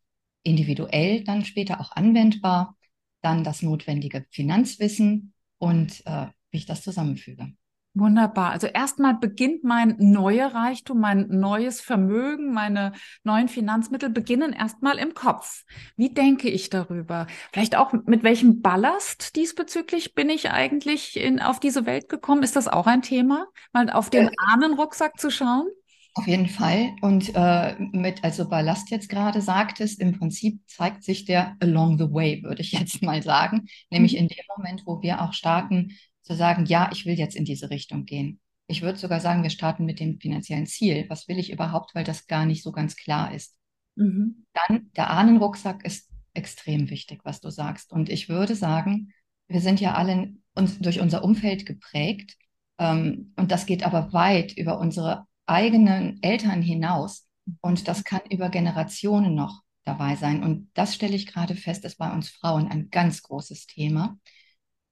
individuell 0.42 1.24
dann 1.24 1.44
später 1.44 1.80
auch 1.80 1.92
anwendbar. 1.92 2.76
Dann 3.22 3.44
das 3.44 3.62
notwendige 3.62 4.26
Finanzwissen 4.30 5.32
und 5.58 6.04
äh, 6.06 6.26
wie 6.50 6.58
ich 6.58 6.66
das 6.66 6.82
zusammenfüge. 6.82 7.52
Wunderbar. 7.94 8.52
Also 8.52 8.68
erstmal 8.68 9.14
beginnt 9.14 9.64
mein 9.64 9.96
neuer 9.98 10.54
Reichtum, 10.54 11.00
mein 11.00 11.26
neues 11.28 11.80
Vermögen, 11.80 12.52
meine 12.52 12.92
neuen 13.24 13.48
Finanzmittel 13.48 14.10
beginnen 14.10 14.52
erstmal 14.52 14.96
im 14.98 15.12
Kopf. 15.12 15.64
Wie 15.96 16.14
denke 16.14 16.48
ich 16.48 16.70
darüber? 16.70 17.26
Vielleicht 17.52 17.76
auch 17.76 17.92
mit 17.92 18.22
welchem 18.22 18.62
Ballast 18.62 19.34
diesbezüglich 19.34 20.14
bin 20.14 20.30
ich 20.30 20.52
eigentlich 20.52 21.18
in, 21.18 21.40
auf 21.40 21.58
diese 21.58 21.84
Welt 21.84 22.08
gekommen? 22.08 22.44
Ist 22.44 22.54
das 22.54 22.68
auch 22.68 22.86
ein 22.86 23.02
Thema? 23.02 23.46
Mal 23.72 23.90
auf 23.90 24.08
den 24.08 24.28
äh, 24.28 24.32
Ahnenrucksack 24.52 25.18
zu 25.18 25.30
schauen? 25.30 25.66
Auf 26.14 26.26
jeden 26.26 26.48
Fall. 26.48 26.90
Und 27.02 27.32
äh, 27.34 27.74
mit, 27.78 28.22
also 28.22 28.48
Ballast 28.48 28.90
jetzt 28.90 29.08
gerade 29.08 29.40
sagtest, 29.40 30.00
im 30.00 30.18
Prinzip 30.18 30.60
zeigt 30.66 31.02
sich 31.04 31.24
der 31.24 31.56
along 31.60 31.98
the 31.98 32.12
way, 32.12 32.42
würde 32.42 32.62
ich 32.62 32.72
jetzt 32.72 33.02
mal 33.02 33.22
sagen. 33.22 33.66
Nämlich 33.90 34.12
mhm. 34.12 34.18
in 34.18 34.28
dem 34.28 34.44
Moment, 34.56 34.82
wo 34.86 35.02
wir 35.02 35.22
auch 35.22 35.32
starten, 35.32 35.96
zu 36.30 36.36
sagen, 36.36 36.64
ja, 36.66 36.88
ich 36.92 37.06
will 37.06 37.18
jetzt 37.18 37.34
in 37.34 37.44
diese 37.44 37.70
Richtung 37.70 38.04
gehen. 38.04 38.40
Ich 38.68 38.82
würde 38.82 38.98
sogar 38.98 39.18
sagen, 39.18 39.42
wir 39.42 39.50
starten 39.50 39.84
mit 39.84 39.98
dem 39.98 40.20
finanziellen 40.20 40.66
Ziel. 40.66 41.06
Was 41.08 41.26
will 41.26 41.40
ich 41.40 41.50
überhaupt, 41.50 41.92
weil 41.96 42.04
das 42.04 42.28
gar 42.28 42.46
nicht 42.46 42.62
so 42.62 42.70
ganz 42.70 42.94
klar 42.94 43.34
ist. 43.34 43.56
Mhm. 43.96 44.46
Dann 44.52 44.92
der 44.96 45.10
Ahnenrucksack 45.10 45.84
ist 45.84 46.08
extrem 46.32 46.88
wichtig, 46.88 47.22
was 47.24 47.40
du 47.40 47.50
sagst. 47.50 47.90
Und 47.90 48.08
ich 48.08 48.28
würde 48.28 48.54
sagen, 48.54 49.12
wir 49.48 49.60
sind 49.60 49.80
ja 49.80 49.94
alle 49.94 50.32
uns 50.54 50.78
durch 50.78 51.00
unser 51.00 51.24
Umfeld 51.24 51.66
geprägt. 51.66 52.36
Ähm, 52.78 53.32
und 53.34 53.50
das 53.50 53.66
geht 53.66 53.82
aber 53.82 54.12
weit 54.12 54.56
über 54.56 54.78
unsere 54.78 55.26
eigenen 55.46 56.22
Eltern 56.22 56.62
hinaus. 56.62 57.26
Und 57.60 57.88
das 57.88 58.04
kann 58.04 58.20
über 58.30 58.50
Generationen 58.50 59.34
noch 59.34 59.62
dabei 59.82 60.14
sein. 60.14 60.44
Und 60.44 60.70
das 60.74 60.94
stelle 60.94 61.16
ich 61.16 61.26
gerade 61.26 61.56
fest, 61.56 61.84
ist 61.84 61.98
bei 61.98 62.12
uns 62.12 62.28
Frauen 62.28 62.68
ein 62.68 62.88
ganz 62.90 63.22
großes 63.22 63.66
Thema. 63.66 64.16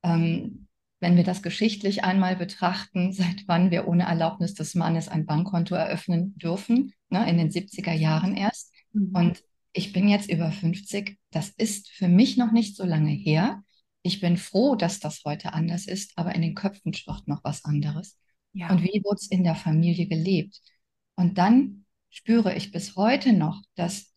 Ähm, 0.03 0.68
wenn 1.01 1.17
wir 1.17 1.25
das 1.25 1.43
geschichtlich 1.43 2.05
einmal 2.05 2.37
betrachten, 2.37 3.13
seit 3.13 3.47
wann 3.47 3.71
wir 3.71 3.89
ohne 3.89 4.05
Erlaubnis 4.05 4.55
des 4.55 4.75
Mannes 4.75 5.09
ein 5.09 5.27
Bankkonto 5.27 5.75
eröffnen 5.75 6.37
dürfen, 6.39 6.93
ne, 7.09 7.29
in 7.29 7.39
den 7.39 7.51
70er 7.51 7.93
Jahren 7.93 8.37
erst. 8.37 8.73
Mhm. 8.93 9.15
Und 9.15 9.43
ich 9.73 9.93
bin 9.93 10.09
jetzt 10.09 10.31
über 10.31 10.51
50. 10.51 11.19
Das 11.31 11.51
ist 11.51 11.91
für 11.91 12.09
mich 12.09 12.37
noch 12.37 12.53
nicht 12.53 12.77
so 12.77 12.85
lange 12.85 13.11
her. 13.11 13.63
Ich 14.03 14.21
bin 14.21 14.37
froh, 14.37 14.75
dass 14.75 15.01
das 15.01 15.23
heute 15.25 15.53
anders 15.53 15.87
ist, 15.87 16.17
aber 16.17 16.35
in 16.35 16.43
den 16.43 16.55
Köpfen 16.55 16.95
schwirrt 16.95 17.29
noch 17.29 17.45
was 17.45 17.65
anderes. 17.65 18.19
Ja. 18.53 18.71
Und 18.71 18.83
wie 18.83 19.03
wurde 19.05 19.19
es 19.21 19.29
in 19.29 19.45
der 19.45 19.55
Familie 19.55 20.07
gelebt? 20.07 20.61
Und 21.15 21.39
dann 21.39 21.85
spüre 22.11 22.55
ich 22.55 22.71
bis 22.71 22.97
heute 22.97 23.33
noch, 23.33 23.63
dass 23.75 24.15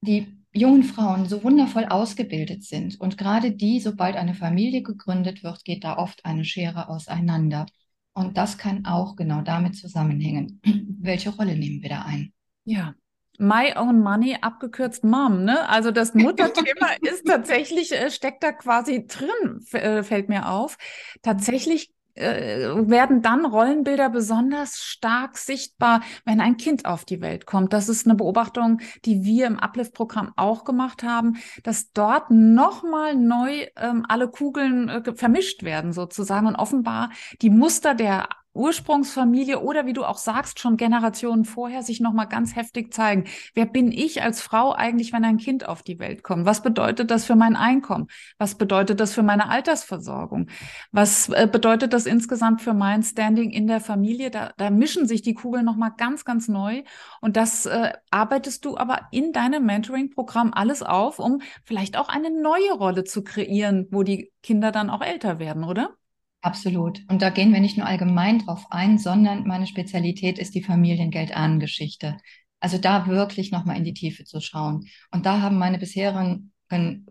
die 0.00 0.39
jungen 0.52 0.82
Frauen 0.82 1.26
so 1.26 1.44
wundervoll 1.44 1.86
ausgebildet 1.86 2.64
sind. 2.64 3.00
Und 3.00 3.18
gerade 3.18 3.52
die, 3.52 3.80
sobald 3.80 4.16
eine 4.16 4.34
Familie 4.34 4.82
gegründet 4.82 5.42
wird, 5.42 5.64
geht 5.64 5.84
da 5.84 5.96
oft 5.96 6.24
eine 6.24 6.44
Schere 6.44 6.88
auseinander. 6.88 7.66
Und 8.12 8.36
das 8.36 8.58
kann 8.58 8.84
auch 8.84 9.16
genau 9.16 9.42
damit 9.42 9.76
zusammenhängen. 9.76 10.60
Welche 11.00 11.30
Rolle 11.30 11.56
nehmen 11.56 11.82
wir 11.82 11.90
da 11.90 12.02
ein? 12.02 12.32
Ja, 12.64 12.94
My 13.38 13.72
Own 13.74 14.00
Money, 14.00 14.36
abgekürzt 14.40 15.02
Mom, 15.02 15.44
ne? 15.44 15.66
Also 15.68 15.90
das 15.92 16.12
Mutterthema 16.12 16.88
ist 17.00 17.24
tatsächlich, 17.26 17.90
äh, 17.90 18.10
steckt 18.10 18.42
da 18.42 18.52
quasi 18.52 19.06
drin, 19.06 19.64
äh, 19.72 20.02
fällt 20.02 20.28
mir 20.28 20.50
auf. 20.50 20.76
Tatsächlich 21.22 21.90
werden 22.20 23.22
dann 23.22 23.44
Rollenbilder 23.44 24.10
besonders 24.10 24.78
stark 24.78 25.38
sichtbar, 25.38 26.02
wenn 26.24 26.40
ein 26.40 26.56
Kind 26.56 26.84
auf 26.84 27.04
die 27.04 27.20
Welt 27.20 27.46
kommt. 27.46 27.72
Das 27.72 27.88
ist 27.88 28.06
eine 28.06 28.14
Beobachtung, 28.14 28.80
die 29.04 29.24
wir 29.24 29.46
im 29.46 29.58
Uplift-Programm 29.58 30.32
auch 30.36 30.64
gemacht 30.64 31.02
haben, 31.02 31.38
dass 31.62 31.92
dort 31.92 32.30
nochmal 32.30 33.14
neu 33.14 33.66
ähm, 33.76 34.04
alle 34.08 34.28
Kugeln 34.28 34.88
äh, 34.88 35.14
vermischt 35.14 35.62
werden 35.62 35.92
sozusagen 35.92 36.46
und 36.46 36.56
offenbar 36.56 37.10
die 37.42 37.50
Muster 37.50 37.94
der 37.94 38.28
Ursprungsfamilie 38.54 39.60
oder 39.60 39.86
wie 39.86 39.92
du 39.92 40.04
auch 40.04 40.18
sagst, 40.18 40.58
schon 40.58 40.76
Generationen 40.76 41.44
vorher 41.44 41.82
sich 41.82 42.00
nochmal 42.00 42.26
ganz 42.26 42.56
heftig 42.56 42.92
zeigen. 42.92 43.24
Wer 43.54 43.66
bin 43.66 43.92
ich 43.92 44.22
als 44.22 44.40
Frau 44.40 44.72
eigentlich, 44.72 45.12
wenn 45.12 45.24
ein 45.24 45.38
Kind 45.38 45.68
auf 45.68 45.82
die 45.82 45.98
Welt 45.98 46.22
kommt? 46.22 46.46
Was 46.46 46.62
bedeutet 46.62 47.10
das 47.10 47.24
für 47.24 47.36
mein 47.36 47.56
Einkommen? 47.56 48.08
Was 48.38 48.56
bedeutet 48.56 49.00
das 49.00 49.14
für 49.14 49.22
meine 49.22 49.48
Altersversorgung? 49.48 50.48
Was 50.90 51.28
äh, 51.28 51.48
bedeutet 51.50 51.92
das 51.92 52.06
insgesamt 52.06 52.60
für 52.60 52.74
mein 52.74 53.02
Standing 53.02 53.50
in 53.50 53.66
der 53.66 53.80
Familie? 53.80 54.30
Da, 54.30 54.52
da 54.56 54.70
mischen 54.70 55.06
sich 55.06 55.22
die 55.22 55.34
Kugeln 55.34 55.64
nochmal 55.64 55.92
ganz, 55.96 56.24
ganz 56.24 56.48
neu. 56.48 56.82
Und 57.20 57.36
das 57.36 57.66
äh, 57.66 57.92
arbeitest 58.10 58.64
du 58.64 58.76
aber 58.76 59.06
in 59.12 59.32
deinem 59.32 59.64
Mentoring-Programm 59.64 60.52
alles 60.52 60.82
auf, 60.82 61.18
um 61.18 61.40
vielleicht 61.64 61.96
auch 61.96 62.08
eine 62.08 62.30
neue 62.30 62.72
Rolle 62.72 63.04
zu 63.04 63.22
kreieren, 63.22 63.86
wo 63.90 64.02
die 64.02 64.32
Kinder 64.42 64.72
dann 64.72 64.90
auch 64.90 65.02
älter 65.02 65.38
werden, 65.38 65.64
oder? 65.64 65.96
Absolut. 66.42 67.02
Und 67.08 67.22
da 67.22 67.30
gehen 67.30 67.52
wir 67.52 67.60
nicht 67.60 67.76
nur 67.76 67.86
allgemein 67.86 68.38
drauf 68.38 68.66
ein, 68.70 68.98
sondern 68.98 69.46
meine 69.46 69.66
Spezialität 69.66 70.38
ist 70.38 70.54
die 70.54 70.62
Familiengeld-An-Geschichte. 70.62 72.16
Also 72.60 72.78
da 72.78 73.06
wirklich 73.06 73.52
nochmal 73.52 73.76
in 73.76 73.84
die 73.84 73.94
Tiefe 73.94 74.24
zu 74.24 74.40
schauen. 74.40 74.86
Und 75.10 75.26
da 75.26 75.40
haben 75.40 75.58
meine 75.58 75.78
bisherigen 75.78 76.52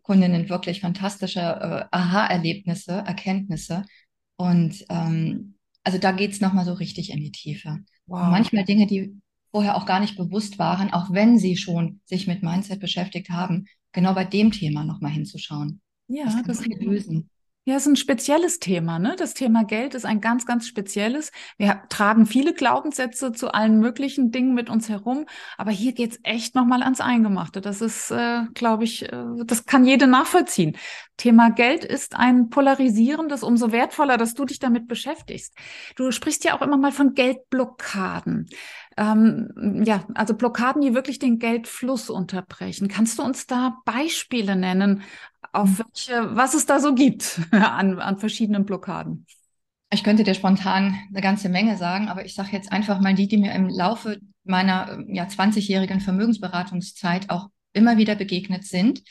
Kundinnen 0.01 0.49
wirklich 0.49 0.81
fantastische 0.81 1.41
äh, 1.41 1.85
Aha-Erlebnisse, 1.91 3.03
Erkenntnisse. 3.05 3.83
Und 4.37 4.85
ähm, 4.89 5.55
also 5.83 5.97
da 5.97 6.11
geht 6.11 6.31
es 6.31 6.41
nochmal 6.41 6.65
so 6.65 6.73
richtig 6.73 7.11
in 7.11 7.19
die 7.19 7.31
Tiefe. 7.31 7.79
Wow. 8.07 8.29
Manchmal 8.29 8.63
Dinge, 8.63 8.87
die 8.87 9.19
vorher 9.51 9.75
auch 9.75 9.85
gar 9.85 9.99
nicht 9.99 10.15
bewusst 10.15 10.59
waren, 10.59 10.93
auch 10.93 11.11
wenn 11.11 11.37
sie 11.37 11.57
schon 11.57 12.01
sich 12.05 12.27
mit 12.27 12.43
Mindset 12.43 12.79
beschäftigt 12.79 13.29
haben, 13.29 13.65
genau 13.91 14.13
bei 14.13 14.25
dem 14.25 14.51
Thema 14.51 14.83
nochmal 14.83 15.11
hinzuschauen. 15.11 15.81
Ja, 16.07 16.25
das 16.25 16.59
das 16.59 16.65
lösen. 16.65 17.29
Ja, 17.69 17.75
es 17.75 17.83
ist 17.83 17.89
ein 17.89 17.95
spezielles 17.97 18.57
Thema. 18.57 18.97
Ne? 18.97 19.15
Das 19.15 19.35
Thema 19.35 19.63
Geld 19.63 19.93
ist 19.93 20.03
ein 20.03 20.21
ganz, 20.21 20.47
ganz 20.47 20.65
spezielles. 20.65 21.31
Wir 21.59 21.83
tragen 21.89 22.25
viele 22.25 22.55
Glaubenssätze 22.55 23.31
zu 23.31 23.53
allen 23.53 23.79
möglichen 23.79 24.31
Dingen 24.31 24.55
mit 24.55 24.71
uns 24.71 24.89
herum, 24.89 25.27
aber 25.55 25.69
hier 25.69 25.93
geht's 25.93 26.17
echt 26.23 26.55
nochmal 26.55 26.81
ans 26.81 26.99
Eingemachte. 26.99 27.61
Das 27.61 27.81
ist, 27.81 28.09
äh, 28.09 28.41
glaube 28.55 28.85
ich, 28.85 29.03
äh, 29.03 29.23
das 29.45 29.67
kann 29.67 29.85
jede 29.85 30.07
nachvollziehen. 30.07 30.77
Thema 31.17 31.51
Geld 31.51 31.85
ist 31.85 32.15
ein 32.15 32.49
polarisierendes, 32.49 33.43
umso 33.43 33.71
wertvoller, 33.71 34.17
dass 34.17 34.33
du 34.33 34.45
dich 34.45 34.57
damit 34.57 34.87
beschäftigst. 34.87 35.55
Du 35.95 36.09
sprichst 36.09 36.45
ja 36.45 36.57
auch 36.57 36.63
immer 36.63 36.77
mal 36.77 36.91
von 36.91 37.13
Geldblockaden. 37.13 38.49
Ähm, 38.97 39.83
ja, 39.85 40.03
also 40.13 40.33
Blockaden, 40.33 40.81
die 40.81 40.93
wirklich 40.93 41.19
den 41.19 41.39
Geldfluss 41.39 42.09
unterbrechen. 42.09 42.89
Kannst 42.89 43.19
du 43.19 43.23
uns 43.23 43.47
da 43.47 43.77
Beispiele 43.85 44.55
nennen, 44.55 45.03
auf 45.53 45.79
welche, 45.79 46.35
was 46.35 46.53
es 46.53 46.65
da 46.65 46.79
so 46.79 46.93
gibt 46.93 47.39
an, 47.51 47.99
an 47.99 48.17
verschiedenen 48.17 48.65
Blockaden? 48.65 49.25
Ich 49.91 50.03
könnte 50.03 50.23
dir 50.23 50.35
spontan 50.35 50.99
eine 51.09 51.21
ganze 51.21 51.49
Menge 51.49 51.75
sagen, 51.77 52.09
aber 52.09 52.23
ich 52.23 52.35
sage 52.35 52.49
jetzt 52.51 52.71
einfach 52.71 52.99
mal 52.99 53.15
die, 53.15 53.27
die 53.27 53.37
mir 53.37 53.53
im 53.53 53.69
Laufe 53.69 54.19
meiner 54.43 55.03
ja, 55.07 55.25
20-jährigen 55.25 55.99
Vermögensberatungszeit 55.99 57.29
auch 57.29 57.49
immer 57.73 57.97
wieder 57.97 58.15
begegnet 58.15 58.65
sind, 58.65 59.01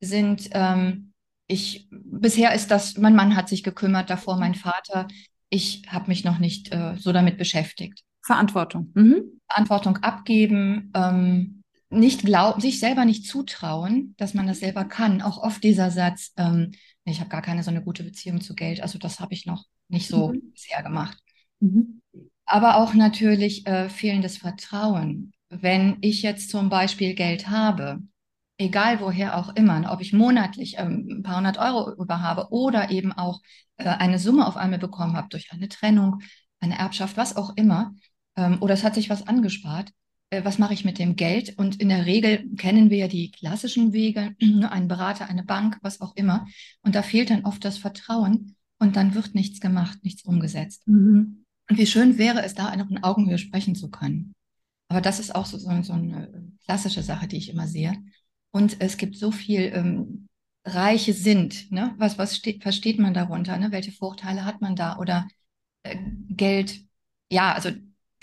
sind, 0.00 0.48
ähm, 0.52 1.12
ich, 1.46 1.88
bisher 1.90 2.54
ist 2.54 2.70
das, 2.70 2.96
mein 2.96 3.14
Mann 3.14 3.36
hat 3.36 3.48
sich 3.48 3.62
gekümmert, 3.62 4.08
davor 4.08 4.38
mein 4.38 4.54
Vater, 4.54 5.08
ich 5.50 5.82
habe 5.88 6.08
mich 6.08 6.24
noch 6.24 6.38
nicht 6.38 6.72
äh, 6.72 6.96
so 6.96 7.12
damit 7.12 7.36
beschäftigt. 7.36 8.02
Verantwortung. 8.22 8.90
Mhm. 8.94 9.40
Verantwortung 9.48 9.98
abgeben, 9.98 10.90
ähm, 10.94 11.62
nicht 11.90 12.22
glauben, 12.22 12.60
sich 12.60 12.80
selber 12.80 13.04
nicht 13.04 13.26
zutrauen, 13.26 14.14
dass 14.16 14.34
man 14.34 14.46
das 14.46 14.60
selber 14.60 14.84
kann. 14.84 15.22
Auch 15.22 15.38
oft 15.38 15.62
dieser 15.62 15.90
Satz, 15.90 16.32
ähm, 16.36 16.72
ich 17.04 17.20
habe 17.20 17.30
gar 17.30 17.42
keine 17.42 17.62
so 17.62 17.70
eine 17.70 17.82
gute 17.82 18.04
Beziehung 18.04 18.40
zu 18.40 18.54
Geld, 18.54 18.80
also 18.80 18.98
das 18.98 19.20
habe 19.20 19.34
ich 19.34 19.46
noch 19.46 19.64
nicht 19.88 20.08
so 20.08 20.28
mhm. 20.28 20.52
bisher 20.52 20.82
gemacht. 20.82 21.18
Mhm. 21.60 22.00
Aber 22.46 22.76
auch 22.76 22.94
natürlich 22.94 23.66
äh, 23.66 23.88
fehlendes 23.88 24.38
Vertrauen. 24.38 25.32
Wenn 25.48 25.98
ich 26.00 26.22
jetzt 26.22 26.50
zum 26.50 26.68
Beispiel 26.68 27.14
Geld 27.14 27.48
habe, 27.48 28.00
egal 28.58 29.00
woher 29.00 29.38
auch 29.38 29.54
immer, 29.56 29.92
ob 29.92 30.00
ich 30.00 30.12
monatlich 30.12 30.76
ähm, 30.78 31.06
ein 31.10 31.22
paar 31.22 31.36
hundert 31.36 31.58
Euro 31.58 31.92
über 32.00 32.20
habe 32.20 32.48
oder 32.50 32.90
eben 32.90 33.12
auch 33.12 33.40
äh, 33.76 33.84
eine 33.84 34.18
Summe 34.18 34.46
auf 34.46 34.56
einmal 34.56 34.78
bekommen 34.78 35.16
habe 35.16 35.28
durch 35.28 35.52
eine 35.52 35.68
Trennung, 35.68 36.20
eine 36.60 36.78
Erbschaft, 36.78 37.16
was 37.16 37.36
auch 37.36 37.56
immer, 37.56 37.94
ähm, 38.36 38.58
oder 38.60 38.74
es 38.74 38.84
hat 38.84 38.94
sich 38.94 39.10
was 39.10 39.26
angespart, 39.26 39.90
was 40.42 40.58
mache 40.58 40.74
ich 40.74 40.84
mit 40.84 40.98
dem 40.98 41.16
Geld? 41.16 41.58
Und 41.58 41.80
in 41.80 41.88
der 41.88 42.06
Regel 42.06 42.48
kennen 42.56 42.90
wir 42.90 42.98
ja 42.98 43.08
die 43.08 43.30
klassischen 43.30 43.92
Wege, 43.92 44.34
ne, 44.40 44.70
ein 44.72 44.88
Berater, 44.88 45.28
eine 45.28 45.44
Bank, 45.44 45.78
was 45.82 46.00
auch 46.00 46.16
immer. 46.16 46.46
Und 46.82 46.94
da 46.94 47.02
fehlt 47.02 47.30
dann 47.30 47.44
oft 47.44 47.64
das 47.64 47.78
Vertrauen 47.78 48.56
und 48.78 48.96
dann 48.96 49.14
wird 49.14 49.34
nichts 49.34 49.60
gemacht, 49.60 49.98
nichts 50.02 50.24
umgesetzt. 50.24 50.86
Mhm. 50.88 51.44
Und 51.68 51.78
wie 51.78 51.86
schön 51.86 52.18
wäre 52.18 52.42
es, 52.42 52.54
da 52.54 52.74
noch 52.76 52.90
in 52.90 53.02
Augenhöhe 53.02 53.38
sprechen 53.38 53.74
zu 53.74 53.90
können. 53.90 54.34
Aber 54.88 55.00
das 55.00 55.20
ist 55.20 55.34
auch 55.34 55.46
so, 55.46 55.58
so, 55.58 55.82
so 55.82 55.92
eine 55.92 56.52
klassische 56.64 57.02
Sache, 57.02 57.26
die 57.26 57.36
ich 57.36 57.50
immer 57.50 57.66
sehe. 57.66 57.94
Und 58.50 58.80
es 58.80 58.96
gibt 58.96 59.16
so 59.16 59.30
viel 59.30 59.72
ähm, 59.74 60.28
Reiche 60.64 61.12
sind. 61.12 61.70
Ne? 61.70 61.94
Was, 61.98 62.18
was 62.18 62.36
steht, 62.36 62.62
versteht 62.62 62.98
man 62.98 63.14
darunter? 63.14 63.56
Ne? 63.58 63.72
Welche 63.72 63.92
Vorteile 63.92 64.44
hat 64.44 64.60
man 64.60 64.76
da? 64.76 64.98
Oder 64.98 65.28
äh, 65.82 65.96
Geld, 66.28 66.84
ja, 67.30 67.52
also 67.52 67.70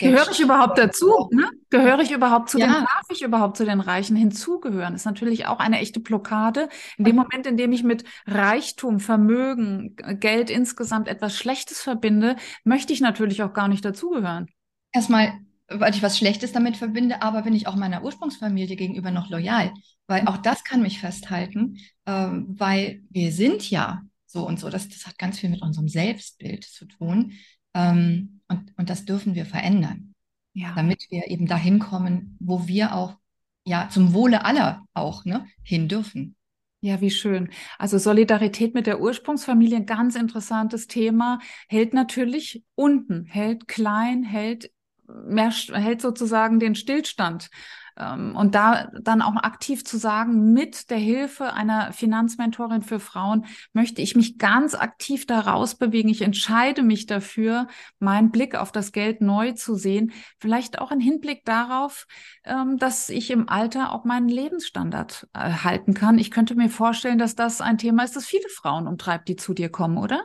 Gehöre 0.02 0.30
ich 0.30 0.40
überhaupt 0.40 0.78
dazu? 0.78 1.28
Ne? 1.30 1.48
Gehöre 1.72 2.00
ich 2.00 2.10
überhaupt 2.10 2.50
zu 2.50 2.58
ja. 2.58 2.66
den, 2.66 2.74
darf 2.74 3.06
ich 3.10 3.22
überhaupt 3.22 3.56
zu 3.56 3.64
den 3.64 3.80
Reichen 3.80 4.14
hinzugehören? 4.14 4.94
Ist 4.94 5.06
natürlich 5.06 5.46
auch 5.46 5.58
eine 5.58 5.78
echte 5.78 6.00
Blockade. 6.00 6.68
In 6.98 7.06
dem 7.06 7.16
Moment, 7.16 7.46
in 7.46 7.56
dem 7.56 7.72
ich 7.72 7.82
mit 7.82 8.04
Reichtum, 8.26 9.00
Vermögen, 9.00 9.96
Geld 10.20 10.50
insgesamt 10.50 11.08
etwas 11.08 11.34
Schlechtes 11.34 11.80
verbinde, 11.80 12.36
möchte 12.62 12.92
ich 12.92 13.00
natürlich 13.00 13.42
auch 13.42 13.54
gar 13.54 13.68
nicht 13.68 13.82
dazugehören. 13.86 14.48
Erstmal, 14.92 15.32
weil 15.66 15.94
ich 15.94 16.02
was 16.02 16.18
Schlechtes 16.18 16.52
damit 16.52 16.76
verbinde, 16.76 17.22
aber 17.22 17.40
bin 17.40 17.54
ich 17.54 17.66
auch 17.66 17.76
meiner 17.76 18.04
Ursprungsfamilie 18.04 18.76
gegenüber 18.76 19.10
noch 19.10 19.30
loyal. 19.30 19.72
Weil 20.06 20.28
auch 20.28 20.36
das 20.36 20.64
kann 20.64 20.82
mich 20.82 21.00
festhalten, 21.00 21.78
ähm, 22.04 22.48
weil 22.50 23.02
wir 23.08 23.32
sind 23.32 23.70
ja 23.70 24.02
so 24.26 24.46
und 24.46 24.60
so. 24.60 24.68
Das, 24.68 24.90
das 24.90 25.06
hat 25.06 25.16
ganz 25.16 25.38
viel 25.38 25.48
mit 25.48 25.62
unserem 25.62 25.88
Selbstbild 25.88 26.64
zu 26.64 26.84
tun. 26.84 27.32
Ähm, 27.72 28.40
und, 28.48 28.74
und 28.76 28.90
das 28.90 29.06
dürfen 29.06 29.34
wir 29.34 29.46
verändern, 29.46 30.11
ja. 30.54 30.72
damit 30.74 31.06
wir 31.10 31.28
eben 31.28 31.46
dahin 31.46 31.78
kommen, 31.78 32.36
wo 32.40 32.66
wir 32.66 32.94
auch 32.94 33.16
ja 33.64 33.88
zum 33.90 34.12
Wohle 34.12 34.44
aller 34.44 34.84
auch 34.94 35.24
ne, 35.24 35.46
hin 35.62 35.88
dürfen. 35.88 36.36
Ja, 36.84 37.00
wie 37.00 37.12
schön. 37.12 37.50
Also 37.78 37.96
Solidarität 37.96 38.74
mit 38.74 38.88
der 38.88 39.00
Ursprungsfamilie, 39.00 39.76
ein 39.76 39.86
ganz 39.86 40.16
interessantes 40.16 40.88
Thema, 40.88 41.38
hält 41.68 41.94
natürlich 41.94 42.64
unten, 42.74 43.24
hält 43.24 43.68
klein, 43.68 44.24
hält 44.24 44.72
mehr, 45.06 45.50
hält 45.50 46.00
sozusagen 46.00 46.58
den 46.58 46.74
Stillstand. 46.74 47.50
Ähm, 47.96 48.36
und 48.36 48.54
da 48.54 48.88
dann 49.00 49.22
auch 49.22 49.36
aktiv 49.36 49.84
zu 49.84 49.96
sagen, 49.98 50.52
mit 50.52 50.90
der 50.90 50.98
Hilfe 50.98 51.52
einer 51.52 51.92
Finanzmentorin 51.92 52.82
für 52.82 53.00
Frauen 53.00 53.46
möchte 53.72 54.02
ich 54.02 54.16
mich 54.16 54.38
ganz 54.38 54.74
aktiv 54.74 55.26
daraus 55.26 55.74
bewegen. 55.74 56.08
Ich 56.08 56.22
entscheide 56.22 56.82
mich 56.82 57.06
dafür, 57.06 57.66
meinen 57.98 58.30
Blick 58.30 58.54
auf 58.54 58.72
das 58.72 58.92
Geld 58.92 59.20
neu 59.20 59.52
zu 59.52 59.74
sehen. 59.74 60.12
Vielleicht 60.38 60.78
auch 60.78 60.90
im 60.90 61.00
Hinblick 61.00 61.44
darauf, 61.44 62.06
ähm, 62.44 62.78
dass 62.78 63.08
ich 63.08 63.30
im 63.30 63.48
Alter 63.48 63.92
auch 63.92 64.04
meinen 64.04 64.28
Lebensstandard 64.28 65.28
äh, 65.34 65.38
halten 65.38 65.94
kann. 65.94 66.18
Ich 66.18 66.30
könnte 66.30 66.54
mir 66.54 66.70
vorstellen, 66.70 67.18
dass 67.18 67.34
das 67.34 67.60
ein 67.60 67.78
Thema 67.78 68.04
ist, 68.04 68.16
das 68.16 68.26
viele 68.26 68.48
Frauen 68.48 68.86
umtreibt, 68.86 69.28
die 69.28 69.36
zu 69.36 69.54
dir 69.54 69.68
kommen, 69.70 69.98
oder? 69.98 70.24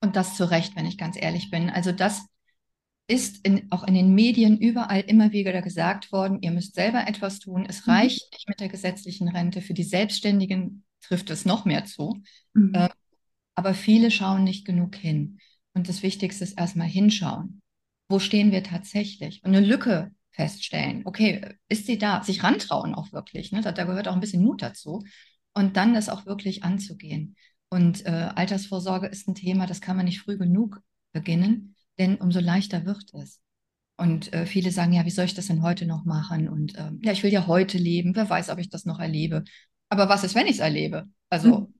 Und 0.00 0.16
das 0.16 0.36
zu 0.36 0.50
Recht, 0.50 0.76
wenn 0.76 0.86
ich 0.86 0.98
ganz 0.98 1.16
ehrlich 1.20 1.50
bin. 1.50 1.70
Also 1.70 1.92
das 1.92 2.26
ist 3.08 3.46
in, 3.46 3.70
auch 3.70 3.84
in 3.84 3.94
den 3.94 4.14
Medien 4.14 4.58
überall 4.58 5.00
immer 5.00 5.30
wieder 5.32 5.62
gesagt 5.62 6.10
worden, 6.10 6.42
ihr 6.42 6.50
müsst 6.50 6.74
selber 6.74 7.06
etwas 7.06 7.38
tun. 7.38 7.64
Es 7.68 7.86
mhm. 7.86 7.92
reicht 7.92 8.32
nicht 8.32 8.48
mit 8.48 8.60
der 8.60 8.68
gesetzlichen 8.68 9.28
Rente. 9.28 9.60
Für 9.60 9.74
die 9.74 9.84
Selbstständigen 9.84 10.84
trifft 11.00 11.30
es 11.30 11.44
noch 11.44 11.64
mehr 11.64 11.84
zu. 11.84 12.22
Mhm. 12.54 12.74
Äh, 12.74 12.88
aber 13.54 13.74
viele 13.74 14.10
schauen 14.10 14.44
nicht 14.44 14.66
genug 14.66 14.96
hin. 14.96 15.38
Und 15.72 15.88
das 15.88 16.02
Wichtigste 16.02 16.42
ist 16.44 16.58
erstmal 16.58 16.88
hinschauen. 16.88 17.62
Wo 18.08 18.18
stehen 18.18 18.50
wir 18.50 18.62
tatsächlich? 18.62 19.42
Und 19.44 19.54
eine 19.54 19.64
Lücke 19.64 20.10
feststellen. 20.32 21.02
Okay, 21.04 21.54
ist 21.68 21.86
sie 21.86 21.98
da? 21.98 22.22
Sich 22.22 22.42
rantrauen 22.42 22.94
auch 22.94 23.12
wirklich. 23.12 23.52
Ne? 23.52 23.60
Da, 23.60 23.72
da 23.72 23.84
gehört 23.84 24.08
auch 24.08 24.14
ein 24.14 24.20
bisschen 24.20 24.42
Mut 24.42 24.62
dazu. 24.62 25.04
Und 25.54 25.76
dann 25.76 25.94
das 25.94 26.08
auch 26.08 26.26
wirklich 26.26 26.64
anzugehen. 26.64 27.36
Und 27.68 28.04
äh, 28.04 28.30
Altersvorsorge 28.34 29.06
ist 29.06 29.28
ein 29.28 29.34
Thema, 29.34 29.66
das 29.66 29.80
kann 29.80 29.96
man 29.96 30.06
nicht 30.06 30.20
früh 30.20 30.36
genug 30.36 30.80
beginnen 31.12 31.75
denn 31.98 32.16
umso 32.16 32.40
leichter 32.40 32.84
wird 32.84 33.12
es. 33.14 33.40
Und 33.96 34.32
äh, 34.32 34.44
viele 34.46 34.70
sagen, 34.70 34.92
ja, 34.92 35.04
wie 35.06 35.10
soll 35.10 35.24
ich 35.24 35.34
das 35.34 35.46
denn 35.46 35.62
heute 35.62 35.86
noch 35.86 36.04
machen? 36.04 36.48
Und 36.48 36.74
ähm, 36.76 37.00
ja, 37.02 37.12
ich 37.12 37.22
will 37.22 37.32
ja 37.32 37.46
heute 37.46 37.78
leben. 37.78 38.14
Wer 38.14 38.28
weiß, 38.28 38.50
ob 38.50 38.58
ich 38.58 38.68
das 38.68 38.84
noch 38.84 39.00
erlebe. 39.00 39.44
Aber 39.88 40.08
was 40.08 40.24
ist, 40.24 40.34
wenn 40.34 40.46
ich 40.46 40.56
es 40.56 40.60
erlebe? 40.60 41.06
Also. 41.30 41.56
Hm. 41.56 41.74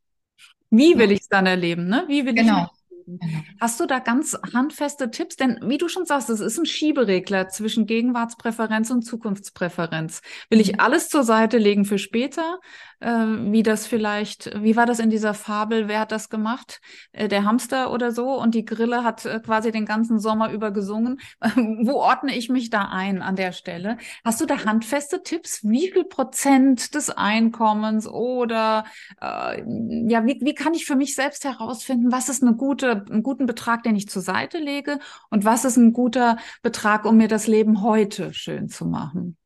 Wie 0.71 0.99
will 0.99 1.13
ich 1.13 1.21
es 1.21 1.29
dann 1.29 1.47
erleben? 1.47 1.87
Ne? 1.87 2.05
Wie 2.09 2.25
will 2.27 2.35
genau. 2.35 2.65
ich 2.65 2.77
Genau. 3.07 3.31
Hast 3.61 3.79
du 3.79 3.87
da 3.87 4.01
ganz 4.01 4.37
handfeste 4.53 5.11
Tipps? 5.11 5.37
Denn 5.37 5.61
wie 5.63 5.79
du 5.79 5.89
schon 5.89 6.07
sagst, 6.07 6.29
es 6.29 6.41
ist 6.41 6.59
ein 6.59 6.67
Schieberegler 6.67 7.49
zwischen 7.49 7.87
Gegenwartspräferenz 7.87 8.91
und 8.91 9.03
Zukunftspräferenz. 9.03 10.23
Will 10.51 10.61
ich 10.61 10.73
mhm. 10.73 10.81
alles 10.81 11.09
zur 11.09 11.23
Seite 11.23 11.59
legen 11.59 11.85
für 11.85 11.99
später? 11.99 12.59
Äh, 13.01 13.11
wie 13.53 13.63
das 13.63 13.87
vielleicht, 13.87 14.51
wie 14.63 14.77
war 14.77 14.87
das 14.87 14.99
in 14.99 15.11
dieser 15.11 15.35
Fabel? 15.35 15.89
Wer 15.89 16.01
hat 16.01 16.13
das 16.13 16.29
gemacht? 16.29 16.81
Äh, 17.13 17.29
der 17.29 17.45
Hamster 17.45 17.93
oder 17.93 18.13
so? 18.13 18.41
Und 18.41 18.55
die 18.55 18.65
Grille 18.65 19.05
hat 19.05 19.25
äh, 19.25 19.41
quasi 19.41 19.73
den 19.73 19.87
ganzen 19.87 20.19
Sommer 20.19 20.51
über 20.51 20.71
gesungen. 20.71 21.21
Wo 21.41 21.95
ordne 21.95 22.37
ich 22.37 22.49
mich 22.49 22.71
da 22.71 22.89
ein 22.91 23.23
an 23.23 23.37
der 23.37 23.53
Stelle? 23.53 23.99
Hast 24.25 24.41
du 24.41 24.47
da 24.47 24.65
handfeste 24.65 25.23
Tipps? 25.23 25.61
Wie 25.63 25.91
viel 25.91 26.05
Prozent 26.05 26.95
des 26.95 27.11
Einkommens 27.11 28.07
oder 28.09 28.85
äh, 29.21 29.63
ja, 30.09 30.25
wie, 30.27 30.39
wie 30.41 30.55
kann 30.55 30.75
ich 30.75 30.87
für 30.87 30.97
mich 30.97 31.15
selbst 31.15 31.45
herausfinden, 31.45 32.13
was 32.13 32.29
ist 32.29 32.43
eine 32.43 32.55
gute 32.55 33.05
einen 33.11 33.23
guten 33.23 33.47
Betrag, 33.47 33.83
den 33.83 33.97
ich 33.97 34.09
zur 34.09 34.23
Seite 34.23 34.59
lege 34.59 34.99
und 35.31 35.45
was 35.45 35.65
ist 35.65 35.77
ein 35.77 35.93
guter 35.93 36.39
Betrag, 36.63 37.05
um 37.05 37.17
mir 37.17 37.29
das 37.29 37.47
Leben 37.47 37.83
heute 37.83 38.33
schön 38.33 38.69
zu 38.69 38.87
machen? 38.87 39.37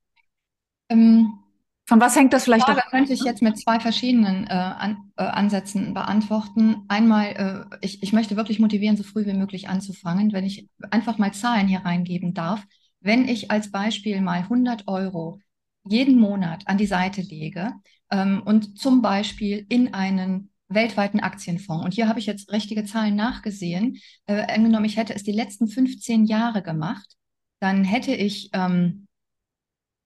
Ähm, 0.88 1.32
Von 1.90 2.00
was 2.00 2.14
hängt 2.14 2.32
das 2.32 2.44
vielleicht 2.44 2.68
ab? 2.68 2.80
könnte 2.88 3.12
ich 3.12 3.24
jetzt 3.24 3.42
mit 3.42 3.58
zwei 3.58 3.80
verschiedenen 3.80 4.46
äh, 4.46 4.52
an, 4.52 5.10
äh, 5.16 5.24
Ansätzen 5.24 5.92
beantworten. 5.92 6.84
Einmal, 6.86 7.68
äh, 7.72 7.76
ich, 7.84 8.00
ich 8.00 8.12
möchte 8.12 8.36
wirklich 8.36 8.60
motivieren, 8.60 8.96
so 8.96 9.02
früh 9.02 9.26
wie 9.26 9.32
möglich 9.32 9.68
anzufangen, 9.68 10.32
wenn 10.32 10.44
ich 10.44 10.68
einfach 10.92 11.18
mal 11.18 11.34
Zahlen 11.34 11.66
hier 11.66 11.80
reingeben 11.80 12.32
darf. 12.32 12.64
Wenn 13.00 13.26
ich 13.26 13.50
als 13.50 13.72
Beispiel 13.72 14.20
mal 14.20 14.38
100 14.38 14.86
Euro 14.86 15.40
jeden 15.84 16.20
Monat 16.20 16.62
an 16.66 16.78
die 16.78 16.86
Seite 16.86 17.22
lege 17.22 17.72
ähm, 18.12 18.40
und 18.44 18.78
zum 18.78 19.02
Beispiel 19.02 19.66
in 19.68 19.92
einen 19.92 20.52
weltweiten 20.68 21.18
Aktienfonds. 21.18 21.84
Und 21.84 21.94
hier 21.94 22.06
habe 22.06 22.20
ich 22.20 22.26
jetzt 22.26 22.52
richtige 22.52 22.84
Zahlen 22.84 23.16
nachgesehen. 23.16 23.98
Äh, 24.26 24.42
angenommen, 24.42 24.84
ich 24.84 24.96
hätte 24.96 25.16
es 25.16 25.24
die 25.24 25.32
letzten 25.32 25.66
15 25.66 26.26
Jahre 26.26 26.62
gemacht, 26.62 27.16
dann 27.58 27.82
hätte 27.82 28.14
ich, 28.14 28.50
ähm, 28.52 29.08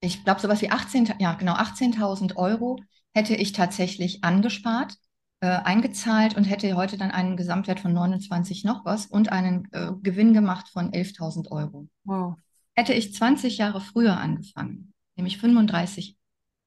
ich 0.04 0.24
glaube, 0.24 0.40
sowas 0.40 0.62
wie 0.62 0.70
18, 0.70 1.14
ja, 1.18 1.34
genau, 1.34 1.54
18.000 1.54 2.36
Euro 2.36 2.78
hätte 3.14 3.34
ich 3.34 3.52
tatsächlich 3.52 4.24
angespart, 4.24 4.94
äh, 5.40 5.46
eingezahlt 5.46 6.36
und 6.36 6.44
hätte 6.44 6.74
heute 6.76 6.96
dann 6.96 7.10
einen 7.10 7.36
Gesamtwert 7.36 7.80
von 7.80 7.92
29 7.92 8.64
noch 8.64 8.84
was 8.84 9.06
und 9.06 9.30
einen 9.32 9.68
äh, 9.72 9.92
Gewinn 10.02 10.34
gemacht 10.34 10.68
von 10.68 10.90
11.000 10.92 11.50
Euro. 11.50 11.88
Wow. 12.04 12.36
Hätte 12.74 12.92
ich 12.92 13.14
20 13.14 13.58
Jahre 13.58 13.80
früher 13.80 14.16
angefangen, 14.16 14.92
nämlich 15.16 15.38
35 15.38 16.16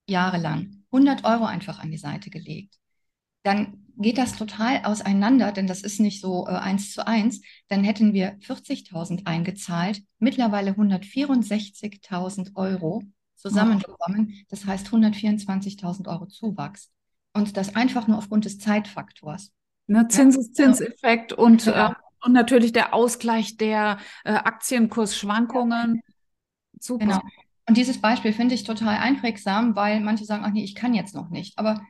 Jahre 0.08 0.38
lang, 0.38 0.84
100 0.92 1.26
Euro 1.26 1.46
einfach 1.46 1.80
an 1.80 1.92
die 1.92 1.98
Seite 1.98 2.30
gelegt, 2.30 2.80
dann 3.44 3.86
geht 3.98 4.18
das 4.18 4.36
total 4.36 4.84
auseinander, 4.84 5.52
denn 5.52 5.68
das 5.68 5.82
ist 5.82 6.00
nicht 6.00 6.22
so 6.22 6.48
äh, 6.48 6.52
eins 6.52 6.92
zu 6.92 7.08
eins. 7.08 7.42
Dann 7.70 7.84
hätten 7.84 8.14
wir 8.14 8.38
40.000 8.40 9.26
eingezahlt, 9.26 10.04
mittlerweile 10.20 10.72
164.000 10.72 12.56
Euro 12.56 13.04
zusammengekommen. 13.38 14.34
Das 14.50 14.66
heißt 14.66 14.88
124.000 14.88 16.08
Euro 16.08 16.26
Zuwachs. 16.28 16.92
Und 17.34 17.56
das 17.56 17.76
einfach 17.76 18.08
nur 18.08 18.18
aufgrund 18.18 18.46
des 18.46 18.60
Zeitfaktors. 18.60 19.52
Ne, 19.86 20.08
Zinseszinseffekt 20.08 21.32
ja. 21.32 21.38
und, 21.38 21.66
genau. 21.66 21.92
äh, 21.92 21.94
und 22.26 22.34
natürlich 22.34 22.74
der 22.74 22.94
Ausgleich 22.94 23.58
der 23.58 24.00
äh, 24.26 24.34
Aktienkursschwankungen. 24.34 25.96
Ja. 25.96 26.02
Super. 26.80 27.06
Genau. 27.06 27.22
Und 27.68 27.78
dieses 27.78 28.00
Beispiel 28.00 28.34
finde 28.34 28.56
ich 28.56 28.64
total 28.64 28.98
einprägsam, 28.98 29.76
weil 29.76 30.00
manche 30.00 30.26
sagen, 30.26 30.44
ach 30.46 30.52
nee, 30.52 30.64
ich 30.64 30.76
kann 30.76 30.94
jetzt 30.94 31.16
noch 31.16 31.30
nicht. 31.30 31.58
Aber 31.58 31.82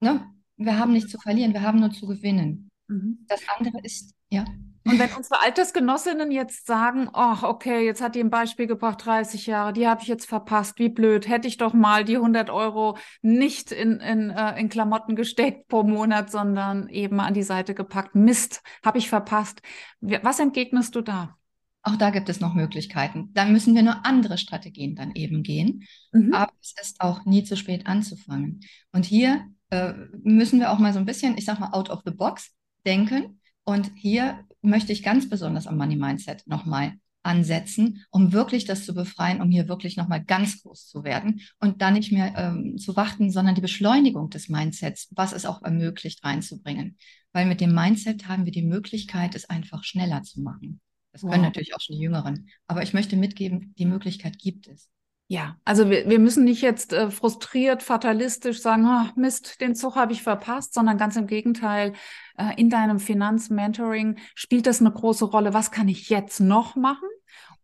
ne, 0.00 0.28
wir 0.56 0.78
haben 0.78 0.92
nichts 0.92 1.10
zu 1.10 1.18
verlieren, 1.18 1.52
wir 1.52 1.62
haben 1.62 1.80
nur 1.80 1.90
zu 1.90 2.06
gewinnen. 2.06 2.70
Mhm. 2.88 3.24
Das 3.28 3.40
andere 3.56 3.80
ist, 3.82 4.14
ja. 4.28 4.44
Und 4.86 4.98
wenn 4.98 5.12
unsere 5.16 5.40
Altersgenossinnen 5.40 6.30
jetzt 6.30 6.66
sagen, 6.66 7.08
ach, 7.14 7.42
oh, 7.42 7.48
okay, 7.48 7.86
jetzt 7.86 8.02
hat 8.02 8.14
die 8.14 8.20
ein 8.20 8.30
Beispiel 8.30 8.66
gebracht, 8.66 9.04
30 9.04 9.46
Jahre, 9.46 9.72
die 9.72 9.88
habe 9.88 10.02
ich 10.02 10.08
jetzt 10.08 10.26
verpasst, 10.26 10.78
wie 10.78 10.90
blöd, 10.90 11.26
hätte 11.26 11.48
ich 11.48 11.56
doch 11.56 11.72
mal 11.72 12.04
die 12.04 12.16
100 12.16 12.50
Euro 12.50 12.98
nicht 13.22 13.72
in, 13.72 14.00
in, 14.00 14.30
äh, 14.30 14.60
in 14.60 14.68
Klamotten 14.68 15.16
gesteckt 15.16 15.68
pro 15.68 15.84
Monat, 15.84 16.30
sondern 16.30 16.88
eben 16.88 17.18
an 17.20 17.32
die 17.32 17.42
Seite 17.42 17.74
gepackt. 17.74 18.14
Mist, 18.14 18.62
habe 18.84 18.98
ich 18.98 19.08
verpasst. 19.08 19.62
Was 20.00 20.38
entgegnest 20.38 20.94
du 20.94 21.00
da? 21.00 21.36
Auch 21.82 21.96
da 21.96 22.10
gibt 22.10 22.28
es 22.28 22.40
noch 22.40 22.54
Möglichkeiten. 22.54 23.30
Da 23.34 23.44
müssen 23.44 23.74
wir 23.74 23.82
nur 23.82 24.06
andere 24.06 24.38
Strategien 24.38 24.96
dann 24.96 25.12
eben 25.14 25.42
gehen. 25.42 25.84
Mhm. 26.12 26.32
Aber 26.32 26.52
es 26.62 26.74
ist 26.80 27.00
auch 27.00 27.24
nie 27.26 27.44
zu 27.44 27.56
spät 27.56 27.86
anzufangen. 27.86 28.60
Und 28.92 29.04
hier 29.04 29.46
äh, 29.70 29.92
müssen 30.22 30.60
wir 30.60 30.70
auch 30.70 30.78
mal 30.78 30.92
so 30.92 30.98
ein 30.98 31.04
bisschen, 31.04 31.36
ich 31.36 31.44
sag 31.44 31.60
mal, 31.60 31.72
out 31.72 31.90
of 31.90 32.00
the 32.06 32.10
box 32.10 32.54
denken. 32.86 33.40
Und 33.64 33.92
hier 33.96 34.44
möchte 34.64 34.92
ich 34.92 35.02
ganz 35.02 35.28
besonders 35.28 35.66
am 35.66 35.76
Money 35.76 35.96
Mindset 35.96 36.46
nochmal 36.46 36.94
ansetzen, 37.24 38.04
um 38.10 38.32
wirklich 38.32 38.64
das 38.64 38.84
zu 38.84 38.94
befreien, 38.94 39.40
um 39.40 39.50
hier 39.50 39.68
wirklich 39.68 39.96
nochmal 39.96 40.22
ganz 40.22 40.62
groß 40.62 40.88
zu 40.88 41.04
werden 41.04 41.40
und 41.58 41.80
dann 41.80 41.94
nicht 41.94 42.12
mehr 42.12 42.34
ähm, 42.36 42.76
zu 42.76 42.96
warten, 42.96 43.30
sondern 43.30 43.54
die 43.54 43.60
Beschleunigung 43.60 44.30
des 44.30 44.48
Mindsets, 44.48 45.08
was 45.12 45.32
es 45.32 45.46
auch 45.46 45.62
ermöglicht, 45.62 46.22
reinzubringen. 46.22 46.98
Weil 47.32 47.46
mit 47.46 47.60
dem 47.60 47.74
Mindset 47.74 48.28
haben 48.28 48.44
wir 48.44 48.52
die 48.52 48.62
Möglichkeit, 48.62 49.34
es 49.34 49.48
einfach 49.48 49.84
schneller 49.84 50.22
zu 50.22 50.40
machen. 50.42 50.80
Das 51.12 51.22
können 51.22 51.34
wow. 51.34 51.42
natürlich 51.42 51.74
auch 51.74 51.80
schon 51.80 51.96
die 51.96 52.02
Jüngeren. 52.02 52.48
Aber 52.66 52.82
ich 52.82 52.92
möchte 52.92 53.16
mitgeben, 53.16 53.74
die 53.78 53.86
Möglichkeit 53.86 54.38
gibt 54.38 54.68
es. 54.68 54.88
Ja, 55.26 55.56
also 55.64 55.88
wir, 55.88 56.08
wir 56.08 56.18
müssen 56.18 56.44
nicht 56.44 56.60
jetzt 56.60 56.92
äh, 56.92 57.10
frustriert, 57.10 57.82
fatalistisch 57.82 58.60
sagen, 58.60 58.86
oh, 58.86 59.10
Mist, 59.18 59.60
den 59.60 59.74
Zug 59.74 59.96
habe 59.96 60.12
ich 60.12 60.22
verpasst, 60.22 60.74
sondern 60.74 60.98
ganz 60.98 61.16
im 61.16 61.26
Gegenteil, 61.26 61.94
äh, 62.36 62.60
in 62.60 62.68
deinem 62.68 63.00
Finanzmentoring 63.00 64.18
spielt 64.34 64.66
das 64.66 64.80
eine 64.80 64.92
große 64.92 65.24
Rolle. 65.24 65.54
Was 65.54 65.70
kann 65.70 65.88
ich 65.88 66.10
jetzt 66.10 66.40
noch 66.40 66.76
machen, 66.76 67.08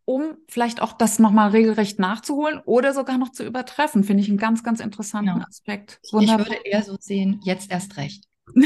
um 0.06 0.38
vielleicht 0.48 0.80
auch 0.80 0.94
das 0.94 1.18
nochmal 1.18 1.50
regelrecht 1.50 1.98
nachzuholen 1.98 2.60
oder 2.64 2.94
sogar 2.94 3.18
noch 3.18 3.30
zu 3.30 3.44
übertreffen? 3.44 4.04
Finde 4.04 4.22
ich 4.22 4.30
einen 4.30 4.38
ganz, 4.38 4.62
ganz 4.62 4.80
interessanten 4.80 5.34
genau. 5.34 5.46
Aspekt. 5.46 6.00
Wunderbar. 6.12 6.46
Ich 6.46 6.52
würde 6.52 6.64
eher 6.64 6.82
so 6.82 6.96
sehen, 6.98 7.40
jetzt 7.44 7.70
erst 7.70 7.98
recht. 7.98 8.24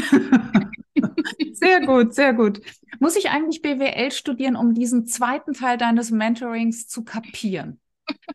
sehr 1.51 1.85
gut, 1.85 2.13
sehr 2.13 2.33
gut. 2.33 2.61
Muss 2.99 3.17
ich 3.17 3.29
eigentlich 3.29 3.61
BWL 3.61 4.11
studieren, 4.11 4.55
um 4.55 4.73
diesen 4.73 5.05
zweiten 5.05 5.51
Teil 5.51 5.77
deines 5.77 6.11
Mentorings 6.11 6.87
zu 6.87 7.03
kapieren? 7.03 7.81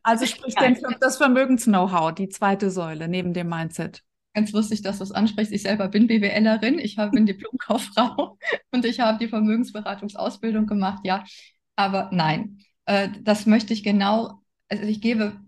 Also 0.03 0.27
sprich 0.27 0.55
ja. 0.61 0.73
das 1.01 1.17
Vermögens-Know-how, 1.17 2.13
die 2.15 2.29
zweite 2.29 2.71
Säule 2.71 3.09
neben 3.09 3.33
dem 3.33 3.49
Mindset. 3.49 4.03
Ganz 4.35 4.53
lustig, 4.53 4.83
dass 4.83 4.99
du 4.99 5.05
es 5.05 5.13
ansprichst. 5.13 5.53
Ich 5.53 5.63
selber 5.63 5.89
bin 5.89 6.07
BWLerin, 6.07 6.79
ich 6.79 6.97
bin 6.97 7.27
Diplomkauffrau 7.27 8.39
und 8.71 8.85
ich 8.85 9.01
habe 9.01 9.19
die 9.19 9.29
Vermögensberatungsausbildung 9.29 10.67
gemacht, 10.67 11.01
ja. 11.05 11.25
Aber 11.77 12.11
nein, 12.13 12.59
äh, 12.85 13.09
das 13.23 13.47
möchte 13.47 13.73
ich 13.73 13.83
genau, 13.83 14.43
also 14.69 14.85
ich 14.85 15.01
gebe 15.01 15.41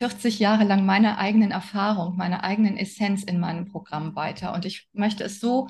40 0.00 0.38
Jahre 0.38 0.64
lang 0.64 0.86
meine 0.86 1.18
eigenen 1.18 1.50
Erfahrung, 1.50 2.16
meine 2.16 2.44
eigenen 2.44 2.76
Essenz 2.76 3.24
in 3.24 3.40
meinem 3.40 3.66
Programm 3.66 4.16
weiter. 4.16 4.54
Und 4.54 4.64
ich 4.64 4.88
möchte 4.92 5.24
es 5.24 5.40
so 5.40 5.68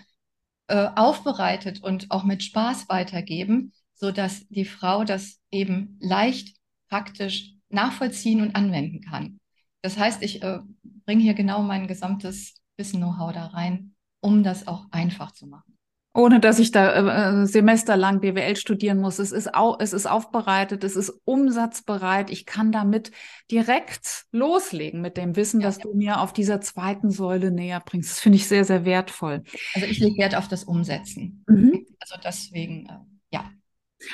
äh, 0.69 0.89
aufbereitet 0.95 1.83
und 1.83 2.11
auch 2.11 2.25
mit 2.25 2.43
Spaß 2.43 2.89
weitergeben, 2.89 3.73
sodass 3.95 4.47
die 4.49 4.65
Frau 4.65 5.05
das 5.05 5.41
eben 5.51 5.99
leicht, 6.01 6.57
praktisch 6.89 7.54
nachvollziehen 7.75 8.41
und 8.41 8.57
anwenden 8.57 9.01
kann. 9.01 9.41
Das 9.83 9.99
heißt, 9.99 10.23
ich 10.23 10.43
äh, 10.43 10.61
bringe 11.05 11.23
hier 11.23 11.35
genau 11.35 11.63
mein 11.63 11.87
gesamtes 11.87 12.55
Wissen-Know-how 12.79 13.33
da 13.33 13.47
rein, 13.47 13.95
um 14.21 14.43
das 14.43 14.67
auch 14.67 14.87
einfach 14.91 15.33
zu 15.33 15.47
machen. 15.47 15.77
Ohne 16.17 16.39
dass 16.39 16.61
ich 16.61 16.71
da 16.71 16.93
äh, 16.93 17.43
äh 17.43 17.47
semesterlang 17.47 18.21
BWL 18.21 18.55
studieren 18.55 18.99
muss. 18.99 19.19
Es 19.19 19.33
ist, 19.33 19.53
au 19.53 19.77
es 19.81 19.93
ist 19.93 20.07
aufbereitet, 20.07 20.85
es 20.85 20.95
ist 20.95 21.13
umsatzbereit. 21.25 22.31
Ich 22.31 22.47
kann 22.47 22.71
damit 22.71 23.11
direkt 23.51 24.25
loslegen 24.31 25.01
mit 25.01 25.17
dem 25.17 25.35
Wissen, 25.35 25.61
ja, 25.61 25.67
das 25.67 25.79
ja. 25.79 25.83
du 25.83 25.95
mir 25.95 26.21
auf 26.21 26.33
dieser 26.33 26.61
zweiten 26.61 27.11
Säule 27.11 27.51
näher 27.51 27.83
bringst. 27.85 28.13
Das 28.13 28.21
finde 28.21 28.37
ich 28.37 28.47
sehr, 28.47 28.65
sehr 28.65 28.85
wertvoll. 28.85 29.43
Also 29.75 29.89
ich 29.89 29.99
lege 29.99 30.17
Wert 30.19 30.37
auf 30.37 30.47
das 30.47 30.63
Umsetzen. 30.63 31.45
Mhm. 31.49 31.85
Also 31.99 32.15
deswegen, 32.25 32.87
äh. 32.87 33.14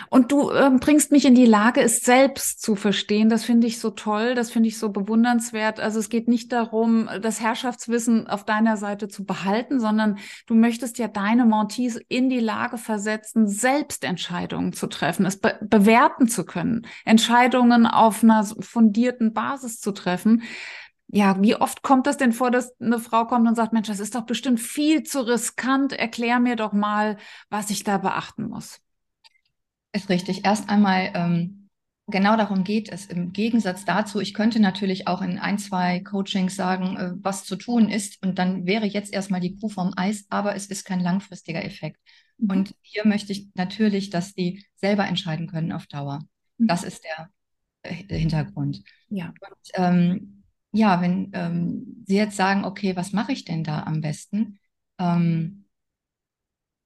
Und 0.09 0.33
du 0.33 0.51
ähm, 0.51 0.81
bringst 0.81 1.13
mich 1.13 1.25
in 1.25 1.35
die 1.35 1.47
Lage, 1.47 1.81
es 1.81 2.01
selbst 2.01 2.63
zu 2.63 2.77
verstehen. 2.77 3.29
Das 3.29 3.45
finde 3.45 3.67
ich 3.67 3.79
so 3.79 3.91
toll, 3.91 4.35
das 4.35 4.51
finde 4.51 4.69
ich 4.69 4.79
so 4.79 4.91
bewundernswert. 4.91 5.81
Also 5.81 5.99
es 5.99 6.09
geht 6.09 6.29
nicht 6.29 6.53
darum, 6.53 7.09
das 7.21 7.41
Herrschaftswissen 7.41 8.27
auf 8.27 8.45
deiner 8.45 8.77
Seite 8.77 9.09
zu 9.09 9.25
behalten, 9.25 9.81
sondern 9.81 10.19
du 10.47 10.55
möchtest 10.55 10.99
ja 10.99 11.09
deine 11.09 11.45
Montees 11.45 12.01
in 12.09 12.29
die 12.29 12.41
Lage 12.41 12.79
versetzen, 12.79 13.49
selbst 13.49 14.05
Entscheidungen 14.05 14.73
zu 14.73 14.87
treffen, 14.87 15.27
es 15.27 15.39
be 15.39 15.59
bewerten 15.63 16.29
zu 16.29 16.45
können, 16.45 16.87
Entscheidungen 17.05 17.87
auf 17.87 18.23
einer 18.23 18.45
fundierten 18.45 19.33
Basis 19.33 19.81
zu 19.81 19.93
treffen. 19.93 20.43
Ja, 21.13 21.41
wie 21.43 21.57
oft 21.57 21.83
kommt 21.83 22.07
das 22.07 22.19
denn 22.19 22.33
vor, 22.33 22.53
dass 22.53 22.81
eine 22.81 23.01
Frau 23.01 23.27
kommt 23.27 23.49
und 23.49 23.57
sagt, 23.57 23.73
Mensch, 23.73 23.89
das 23.89 23.99
ist 23.99 24.15
doch 24.15 24.27
bestimmt 24.27 24.61
viel 24.61 25.03
zu 25.03 25.27
riskant. 25.27 25.93
Erklär 25.93 26.39
mir 26.39 26.55
doch 26.55 26.73
mal, 26.73 27.17
was 27.49 27.71
ich 27.71 27.83
da 27.83 27.99
beachten 27.99 28.49
muss. 28.49 28.81
Ist 29.93 30.09
richtig. 30.09 30.45
Erst 30.45 30.69
einmal 30.69 31.11
ähm, 31.15 31.69
genau 32.11 32.37
darum 32.37 32.65
geht 32.65 32.91
es. 32.91 33.07
Im 33.07 33.33
Gegensatz 33.33 33.85
dazu, 33.85 34.21
ich 34.21 34.35
könnte 34.35 34.61
natürlich 34.61 35.07
auch 35.09 35.23
in 35.23 35.39
ein, 35.39 35.59
zwei 35.59 36.01
Coachings 36.01 36.57
sagen, 36.57 36.97
äh, 36.97 37.13
was 37.23 37.45
zu 37.45 37.57
tun 37.57 37.89
ist. 37.89 38.23
Und 38.23 38.39
dann 38.39 38.67
wäre 38.67 38.87
jetzt 38.87 39.13
erstmal 39.13 39.41
die 39.41 39.57
Kuh 39.57 39.69
vom 39.69 39.93
Eis, 39.97 40.27
aber 40.29 40.55
es 40.55 40.67
ist 40.67 40.85
kein 40.85 41.01
langfristiger 41.01 41.65
Effekt. 41.65 41.99
Mhm. 42.39 42.51
Und 42.51 42.75
hier 42.83 43.07
möchte 43.07 43.33
ich 43.33 43.49
natürlich, 43.55 44.11
dass 44.11 44.35
die 44.35 44.65
selber 44.77 45.07
entscheiden 45.07 45.47
können 45.47 45.73
auf 45.73 45.87
Dauer. 45.87 46.21
Mhm. 46.59 46.67
Das 46.67 46.83
ist 46.83 47.05
der 47.05 47.31
äh, 47.83 48.19
Hintergrund. 48.19 48.83
Ja. 49.09 49.33
Und, 49.41 49.71
ähm, 49.75 50.43
ja, 50.73 51.01
wenn 51.01 51.31
ähm, 51.33 52.05
Sie 52.07 52.17
jetzt 52.17 52.37
sagen, 52.37 52.65
okay, 52.65 52.95
was 52.95 53.13
mache 53.13 53.33
ich 53.33 53.45
denn 53.45 53.65
da 53.65 53.83
am 53.83 54.01
besten? 54.01 54.59
Ähm, 54.99 55.60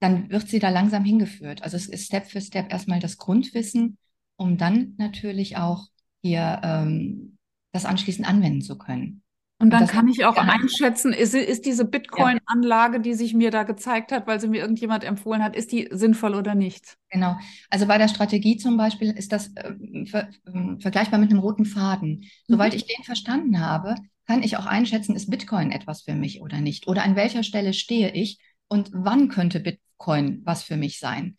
dann 0.04 0.30
wird 0.30 0.48
sie 0.48 0.58
da 0.58 0.68
langsam 0.68 1.02
hingeführt. 1.02 1.62
Also 1.62 1.78
es 1.78 1.86
ist 1.86 2.04
Step 2.04 2.26
für 2.26 2.42
Step 2.42 2.70
erstmal 2.70 3.00
das 3.00 3.16
Grundwissen, 3.16 3.96
um 4.36 4.58
dann 4.58 4.94
natürlich 4.98 5.56
auch 5.56 5.86
hier 6.20 6.60
ähm, 6.62 7.38
das 7.72 7.86
anschließend 7.86 8.28
anwenden 8.28 8.60
zu 8.60 8.76
können. 8.76 9.22
Und 9.58 9.70
dann 9.70 9.86
kann 9.86 10.08
ich 10.08 10.26
auch 10.26 10.36
einschätzen, 10.36 11.14
ist, 11.14 11.34
ist 11.34 11.64
diese 11.64 11.86
Bitcoin-Anlage, 11.86 13.00
die 13.00 13.14
sich 13.14 13.32
mir 13.32 13.50
da 13.50 13.62
gezeigt 13.62 14.12
hat, 14.12 14.26
weil 14.26 14.38
sie 14.38 14.48
mir 14.48 14.60
irgendjemand 14.60 15.04
empfohlen 15.04 15.42
hat, 15.42 15.56
ist 15.56 15.72
die 15.72 15.88
sinnvoll 15.90 16.34
oder 16.34 16.54
nicht? 16.54 16.98
Genau. 17.08 17.38
Also 17.70 17.86
bei 17.86 17.96
der 17.96 18.08
Strategie 18.08 18.58
zum 18.58 18.76
Beispiel 18.76 19.10
ist 19.10 19.32
das 19.32 19.52
äh, 19.54 20.04
ver 20.04 20.28
äh, 20.44 20.80
vergleichbar 20.80 21.18
mit 21.18 21.30
einem 21.30 21.38
roten 21.38 21.64
Faden. 21.64 22.24
Sobald 22.46 22.74
mhm. 22.74 22.76
ich 22.76 22.86
den 22.86 23.04
verstanden 23.04 23.60
habe, 23.60 23.94
kann 24.26 24.42
ich 24.42 24.58
auch 24.58 24.66
einschätzen, 24.66 25.16
ist 25.16 25.30
Bitcoin 25.30 25.70
etwas 25.70 26.02
für 26.02 26.14
mich 26.14 26.42
oder 26.42 26.60
nicht? 26.60 26.88
Oder 26.88 27.04
an 27.04 27.16
welcher 27.16 27.42
Stelle 27.42 27.72
stehe 27.72 28.12
ich 28.12 28.40
und 28.68 28.90
wann 28.92 29.28
könnte 29.28 29.60
Bitcoin 29.60 29.83
was 29.98 30.62
für 30.62 30.76
mich 30.76 30.98
sein? 30.98 31.36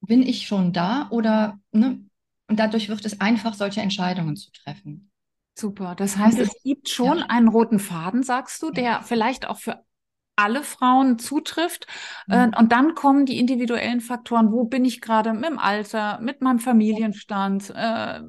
Bin 0.00 0.22
ich 0.22 0.46
schon 0.46 0.72
da 0.72 1.08
oder, 1.10 1.58
ne? 1.72 2.00
Und 2.48 2.58
dadurch 2.58 2.88
wird 2.88 3.04
es 3.04 3.20
einfach, 3.20 3.54
solche 3.54 3.80
Entscheidungen 3.82 4.36
zu 4.36 4.50
treffen. 4.52 5.10
Super. 5.54 5.94
Das 5.94 6.16
heißt, 6.16 6.38
es 6.38 6.62
gibt 6.62 6.88
schon 6.88 7.18
ja. 7.18 7.26
einen 7.28 7.48
roten 7.48 7.78
Faden, 7.78 8.22
sagst 8.22 8.62
du, 8.62 8.70
der 8.70 9.02
vielleicht 9.02 9.48
auch 9.48 9.58
für 9.58 9.84
alle 10.38 10.62
Frauen 10.62 11.18
zutrifft. 11.18 11.88
Mhm. 12.28 12.52
Und 12.56 12.70
dann 12.70 12.94
kommen 12.94 13.26
die 13.26 13.38
individuellen 13.38 14.00
Faktoren. 14.00 14.52
Wo 14.52 14.64
bin 14.64 14.84
ich 14.84 15.00
gerade 15.00 15.32
mit 15.32 15.46
dem 15.46 15.58
Alter, 15.58 16.20
mit 16.20 16.40
meinem 16.40 16.60
Familienstand? 16.60 17.70
Äh, 17.70 18.20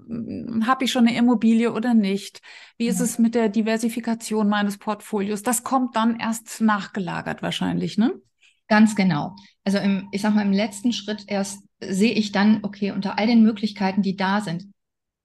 Habe 0.66 0.84
ich 0.84 0.92
schon 0.92 1.08
eine 1.08 1.16
Immobilie 1.16 1.72
oder 1.72 1.94
nicht? 1.94 2.42
Wie 2.78 2.88
ist 2.88 3.00
es 3.00 3.20
mit 3.20 3.36
der 3.36 3.48
Diversifikation 3.48 4.50
meines 4.50 4.80
Portfolios? 4.80 5.44
Das 5.44 5.64
kommt 5.64 5.96
dann 5.96 6.20
erst 6.20 6.62
nachgelagert 6.62 7.44
wahrscheinlich, 7.44 7.98
ne? 7.98 8.20
Ganz 8.70 8.96
genau. 8.96 9.36
Also 9.66 9.80
im, 9.80 10.08
ich 10.12 10.22
sag 10.22 10.34
mal, 10.34 10.46
im 10.46 10.54
letzten 10.54 10.94
Schritt 10.94 11.26
erst 11.28 11.64
sehe 11.82 12.14
ich 12.14 12.32
dann, 12.32 12.60
okay, 12.64 12.92
unter 12.92 13.18
all 13.20 13.28
den 13.28 13.44
Möglichkeiten, 13.44 14.02
die 14.02 14.16
da 14.16 14.42
sind, 14.42 14.66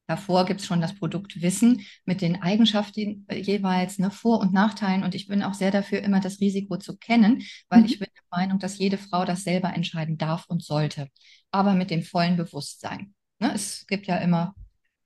Davor 0.07 0.45
gibt 0.45 0.61
es 0.61 0.67
schon 0.67 0.83
das 0.83 0.95
Produktwissen 0.95 1.81
mit 2.05 2.21
den 2.21 2.43
Eigenschaften 2.43 3.27
jeweils, 3.31 3.99
ne, 3.99 4.11
Vor- 4.11 4.41
und 4.41 4.53
Nachteilen. 4.53 5.03
Und 5.03 5.15
ich 5.15 5.29
bin 5.29 5.43
auch 5.43 5.55
sehr 5.55 5.71
dafür, 5.71 6.03
immer 6.03 6.21
das 6.21 6.41
Risiko 6.41 6.77
zu 6.77 6.97
kennen, 6.99 7.43
weil 7.69 7.81
mhm. 7.81 7.87
ich 7.87 7.99
bin 7.99 8.09
der 8.15 8.39
Meinung, 8.39 8.59
dass 8.59 8.79
jede 8.79 8.99
Frau 8.99 9.25
das 9.25 9.45
selber 9.45 9.73
entscheiden 9.73 10.19
darf 10.19 10.45
und 10.47 10.63
sollte, 10.63 11.09
aber 11.51 11.75
mit 11.75 11.91
dem 11.91 12.03
vollen 12.03 12.37
Bewusstsein. 12.37 13.15
Ne, 13.39 13.53
es 13.55 13.87
gibt 13.87 14.07
ja 14.07 14.17
immer 14.19 14.55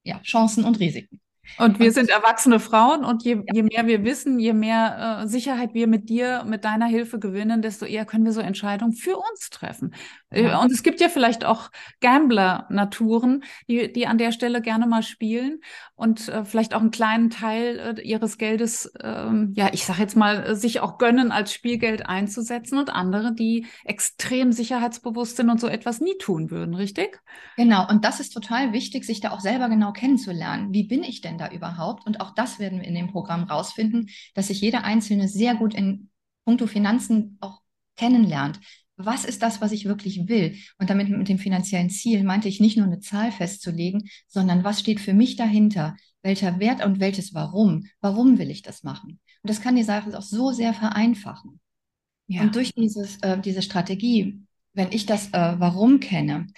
ja, 0.03 0.18
Chancen 0.22 0.64
und 0.64 0.81
Risiken. 0.81 1.20
Und 1.56 1.78
wir 1.80 1.92
sind 1.92 2.11
erwachsene 2.11 2.61
Frauen 2.61 3.04
und 3.04 3.24
je, 3.24 3.42
je 3.52 3.62
mehr 3.62 3.87
wir 3.87 4.04
wissen, 4.04 4.38
je 4.38 4.52
mehr 4.52 5.22
äh, 5.22 5.26
Sicherheit 5.26 5.74
wir 5.74 5.87
mit 5.87 6.08
dir, 6.08 6.44
mit 6.44 6.64
deiner 6.64 6.87
Hilfe 6.87 7.18
gewinnen, 7.18 7.62
desto 7.62 7.84
eher 7.84 8.04
können 8.04 8.24
wir 8.24 8.32
so 8.32 8.40
Entscheidungen 8.40 8.92
für 8.92 9.16
uns 9.16 9.50
treffen. 9.50 9.94
Äh, 10.30 10.44
ja. 10.44 10.61
Und 10.61 10.70
es 10.70 10.82
gibt 10.82 11.00
ja 11.00 11.08
vielleicht 11.08 11.44
auch 11.44 11.70
Gambler-Naturen, 12.00 13.44
die, 13.68 13.92
die 13.92 14.06
an 14.06 14.18
der 14.18 14.32
Stelle 14.32 14.61
gerne 14.61 14.87
mal 14.87 15.02
spielen 15.02 15.61
und 15.94 16.28
äh, 16.28 16.44
vielleicht 16.44 16.74
auch 16.74 16.80
einen 16.80 16.90
kleinen 16.90 17.30
Teil 17.30 17.96
äh, 17.98 18.02
ihres 18.02 18.38
Geldes, 18.38 18.92
ähm, 19.02 19.52
ja, 19.56 19.70
ich 19.72 19.84
sage 19.84 20.00
jetzt 20.00 20.16
mal, 20.16 20.44
äh, 20.44 20.54
sich 20.54 20.80
auch 20.80 20.98
gönnen, 20.98 21.32
als 21.32 21.52
Spielgeld 21.52 22.06
einzusetzen 22.06 22.78
und 22.78 22.90
andere, 22.90 23.34
die 23.34 23.66
extrem 23.84 24.52
sicherheitsbewusst 24.52 25.37
sind 25.37 25.50
und 25.50 25.61
so 25.61 25.66
etwas 25.66 26.00
nie 26.00 26.16
tun 26.18 26.50
würden, 26.50 26.74
richtig? 26.74 27.20
Genau, 27.56 27.88
und 27.88 28.04
das 28.04 28.20
ist 28.20 28.30
total 28.30 28.72
wichtig, 28.72 29.04
sich 29.04 29.20
da 29.20 29.30
auch 29.30 29.40
selber 29.40 29.68
genau 29.68 29.92
kennenzulernen. 29.92 30.72
Wie 30.72 30.84
bin 30.84 31.02
ich 31.02 31.20
denn 31.20 31.38
da 31.38 31.51
überhaupt? 31.51 32.07
Und 32.07 32.20
auch 32.20 32.35
das 32.35 32.59
werden 32.59 32.81
wir 32.81 32.88
in 32.88 32.94
dem 32.94 33.09
Programm 33.09 33.44
rausfinden, 33.44 34.11
dass 34.35 34.48
sich 34.48 34.61
jeder 34.61 34.85
Einzelne 34.85 35.29
sehr 35.29 35.55
gut 35.55 35.74
in 35.74 36.11
puncto 36.44 36.66
Finanzen 36.66 37.38
auch 37.40 37.61
kennenlernt 37.96 38.61
was 38.98 39.24
ist 39.24 39.42
das, 39.42 39.61
was 39.61 39.72
ich 39.72 39.85
wirklich 39.85 40.29
will? 40.29 40.57
Und 40.79 40.90
damit 40.90 41.09
mit 41.09 41.29
dem 41.29 41.38
finanziellen 41.38 41.88
Ziel 41.88 42.24
meinte 42.24 42.48
ich 42.48 42.61
nicht 42.61 42.77
nur 42.77 42.87
eine 42.87 42.98
Zahl 42.98 43.31
festzulegen, 43.31 44.11
sondern 44.27 44.64
was 44.64 44.81
steht 44.81 45.01
für 45.01 45.14
mich 45.14 45.37
dahinter? 45.37 45.96
Welcher 46.22 46.59
Wert 46.59 46.85
und 46.85 46.98
welches 46.98 47.33
Warum? 47.33 47.87
Warum 48.01 48.38
will 48.38 48.51
ich 48.51 48.62
das 48.62 48.83
machen? 48.83 49.20
Und 49.42 49.51
das 49.51 49.61
kann 49.62 49.77
die 49.77 49.85
Sache 49.85 50.18
auch 50.18 50.22
so 50.22 50.51
sehr 50.51 50.74
vereinfachen. 50.74 51.61
Ja. 52.27 52.42
Und 52.42 52.57
durch 52.57 52.74
dieses, 52.74 53.18
äh, 53.22 53.40
diese 53.40 53.62
Strategie, 53.62 54.40
wenn 54.72 54.90
ich 54.90 55.07
das 55.07 55.29
äh, 55.29 55.55
Warum 55.59 56.01
kenne, 56.01 56.48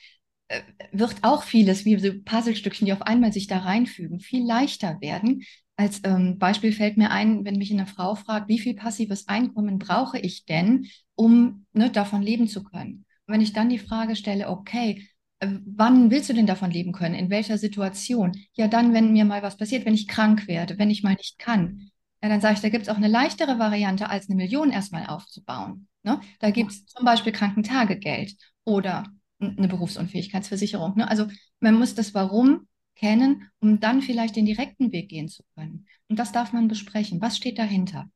wird 0.93 1.17
auch 1.23 1.43
vieles, 1.43 1.85
wie 1.85 1.99
so 1.99 2.13
Puzzlestückchen, 2.25 2.87
die 2.87 2.93
auf 2.93 3.03
einmal 3.03 3.33
sich 3.33 3.47
da 3.47 3.59
reinfügen, 3.59 4.21
viel 4.21 4.45
leichter 4.45 5.01
werden. 5.01 5.43
Als 5.77 6.01
ähm, 6.05 6.39
Beispiel 6.39 6.73
fällt 6.73 6.97
mir 6.97 7.11
ein, 7.11 7.45
wenn 7.45 7.57
mich 7.57 7.73
eine 7.73 7.87
Frau 7.87 8.15
fragt, 8.15 8.49
wie 8.49 8.59
viel 8.59 8.75
passives 8.75 9.29
Einkommen 9.29 9.79
brauche 9.79 10.19
ich 10.19 10.45
denn, 10.45 10.89
um 11.15 11.67
ne, 11.73 11.91
davon 11.91 12.23
leben 12.23 12.49
zu 12.49 12.65
können. 12.65 13.05
Und 13.27 13.35
wenn 13.35 13.41
ich 13.41 13.53
dann 13.53 13.71
die 13.71 13.79
Frage 13.79 14.17
stelle, 14.17 14.49
okay, 14.49 15.07
äh, 15.39 15.49
wann 15.65 16.11
willst 16.11 16.29
du 16.29 16.35
denn 16.35 16.47
davon 16.47 16.71
leben 16.71 16.93
können? 16.93 17.15
In 17.15 17.31
welcher 17.31 17.57
Situation? 17.57 18.33
Ja, 18.55 18.69
dann, 18.69 18.93
wenn 18.93 19.13
mir 19.13 19.25
mal 19.25 19.43
was 19.43 19.57
passiert, 19.57 19.87
wenn 19.87 19.95
ich 19.95 20.09
krank 20.09 20.49
werde, 20.49 20.79
wenn 20.79 20.91
ich 20.91 21.03
mal 21.03 21.15
nicht 21.15 21.39
kann. 21.39 21.91
Ja, 22.23 22.29
dann 22.29 22.41
sage 22.41 22.55
ich, 22.55 22.61
da 22.61 22.69
gibt 22.69 22.83
es 22.83 22.89
auch 22.91 22.97
eine 22.97 23.09
leichtere 23.09 23.59
Variante, 23.59 24.11
als 24.11 24.29
eine 24.29 24.37
Million 24.37 24.71
erstmal 24.71 25.07
aufzubauen. 25.07 25.89
Ne? 26.03 26.21
Da 26.41 26.51
gibt 26.51 26.73
es 26.73 26.85
zum 26.87 27.05
Beispiel 27.05 27.33
Krankentagegeld 27.33 28.35
oder 28.65 29.05
eine 29.41 29.69
Berufsunfähigkeitsversicherung. 29.69 30.97
Ne? 30.97 31.09
Also 31.09 31.27
man 31.61 31.75
muss 31.75 31.95
das 31.95 32.15
Warum 32.15 32.69
kennen, 32.95 33.51
um 33.61 33.81
dann 33.81 34.03
vielleicht 34.03 34.37
den 34.37 34.47
direkten 34.47 34.93
Weg 34.93 35.09
gehen 35.09 35.29
zu 35.29 35.43
können. 35.55 35.87
Und 36.09 36.19
das 36.19 36.33
darf 36.33 36.53
man 36.53 36.69
besprechen. 36.69 37.21
Was 37.21 37.37
steht 37.37 37.59
dahinter? 37.59 38.11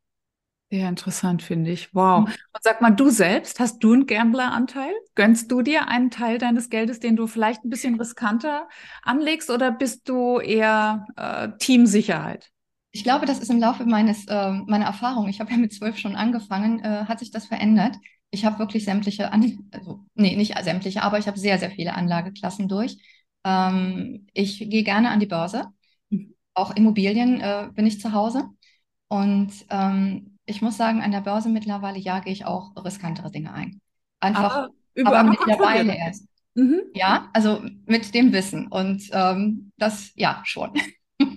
Sehr 0.71 0.89
interessant, 0.89 1.43
finde 1.43 1.71
ich. 1.71 1.95
Wow. 1.95 2.21
Mhm. 2.21 2.25
Und 2.27 2.63
sag 2.63 2.81
mal, 2.81 2.91
du 2.91 3.09
selbst, 3.11 3.61
hast 3.61 3.79
du 3.85 3.93
einen 3.93 4.07
Gambler-Anteil? 4.07 4.93
Gönnst 5.15 5.51
du 5.51 5.63
dir 5.63 5.89
einen 5.89 6.11
Teil 6.11 6.39
deines 6.39 6.69
Geldes, 6.69 7.01
den 7.01 7.17
du 7.17 7.27
vielleicht 7.27 7.65
ein 7.65 7.71
bisschen 7.71 7.95
riskanter 7.95 8.69
anlegst, 9.03 9.51
oder 9.51 9.71
bist 9.71 10.09
du 10.09 10.41
eher 10.41 11.07
äh, 11.17 11.51
Teamsicherheit? 11.59 12.51
Ich 12.91 13.05
glaube, 13.05 13.27
das 13.27 13.41
ist 13.41 13.51
im 13.51 13.61
Laufe 13.61 13.85
meines, 13.85 14.27
äh, 14.27 14.53
meiner 14.67 14.87
Erfahrung, 14.87 15.29
ich 15.29 15.41
habe 15.41 15.51
ja 15.51 15.57
mit 15.57 15.73
zwölf 15.73 15.99
schon 15.99 16.17
angefangen, 16.17 16.81
äh, 16.81 17.05
hat 17.07 17.19
sich 17.19 17.31
das 17.31 17.47
verändert. 17.47 17.97
Ich 18.35 18.45
habe 18.45 18.59
wirklich 18.59 18.85
sämtliche, 18.85 19.33
An 19.33 19.69
also, 19.71 20.05
nee, 20.15 20.37
nicht 20.37 20.57
sämtliche, 20.63 21.03
aber 21.03 21.19
ich 21.19 21.27
habe 21.27 21.39
sehr, 21.39 21.59
sehr 21.59 21.71
viele 21.71 21.95
Anlageklassen 21.95 22.69
durch. 22.69 22.99
Ähm, 23.45 24.27
ich 24.35 24.59
gehe 24.59 24.83
gerne 24.83 25.11
an 25.11 25.21
die 25.21 25.27
Börse. 25.27 25.67
Mhm. 26.11 26.35
Auch 26.53 26.75
Immobilien 26.77 27.41
äh, 27.41 27.69
bin 27.73 27.87
ich 27.87 28.01
zu 28.01 28.13
Hause. 28.13 28.45
Und 29.09 29.53
ähm, 29.71 30.39
ich 30.47 30.61
muss 30.63 30.77
sagen, 30.77 31.01
an 31.01 31.13
der 31.13 31.21
Börse 31.21 31.49
mittlerweile 31.49 31.99
ja 31.99 32.21
gehe 32.21 32.33
ich 32.33 32.45
auch 32.45 32.73
riskantere 32.85 33.31
Dinge 33.31 33.53
ein. 33.53 33.81
Einfach, 34.21 34.57
aber, 34.57 34.71
über, 34.95 35.19
aber 35.19 35.31
mittlerweile 35.31 35.97
erst. 35.97 36.27
Mhm. 36.55 36.81
Ja, 36.95 37.29
also 37.33 37.63
mit 37.87 38.15
dem 38.15 38.33
Wissen. 38.33 38.67
Und 38.69 39.09
ähm, 39.13 39.73
das, 39.79 40.13
ja, 40.17 40.43
schon. 40.45 40.73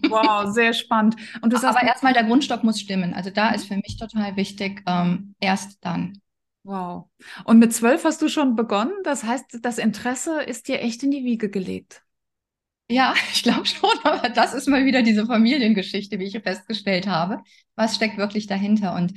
Wow, 0.09 0.47
sehr 0.53 0.73
spannend. 0.73 1.15
Und 1.41 1.53
du 1.53 1.57
sagst, 1.59 1.77
aber 1.77 1.87
erstmal 1.87 2.13
der 2.13 2.23
Grundstock 2.23 2.63
muss 2.63 2.79
stimmen. 2.79 3.13
Also 3.13 3.29
da 3.29 3.49
ist 3.49 3.65
für 3.65 3.75
mich 3.75 3.97
total 3.97 4.35
wichtig, 4.35 4.83
ähm, 4.87 5.35
erst 5.39 5.83
dann. 5.83 6.19
Wow. 6.67 7.09
Und 7.45 7.59
mit 7.59 7.71
zwölf 7.73 8.03
hast 8.03 8.21
du 8.21 8.27
schon 8.27 8.57
begonnen? 8.57 8.91
Das 9.05 9.23
heißt, 9.23 9.59
das 9.61 9.77
Interesse 9.77 10.41
ist 10.41 10.67
dir 10.67 10.81
echt 10.81 11.01
in 11.01 11.11
die 11.11 11.23
Wiege 11.23 11.49
gelegt. 11.49 12.03
Ja, 12.89 13.13
ich 13.33 13.41
glaube 13.41 13.65
schon, 13.65 13.89
aber 14.03 14.27
das 14.27 14.53
ist 14.53 14.67
mal 14.67 14.85
wieder 14.85 15.01
diese 15.01 15.25
Familiengeschichte, 15.25 16.19
wie 16.19 16.25
ich 16.25 16.37
festgestellt 16.41 17.07
habe. 17.07 17.41
Was 17.75 17.95
steckt 17.95 18.17
wirklich 18.17 18.47
dahinter? 18.47 18.95
Und 18.95 19.13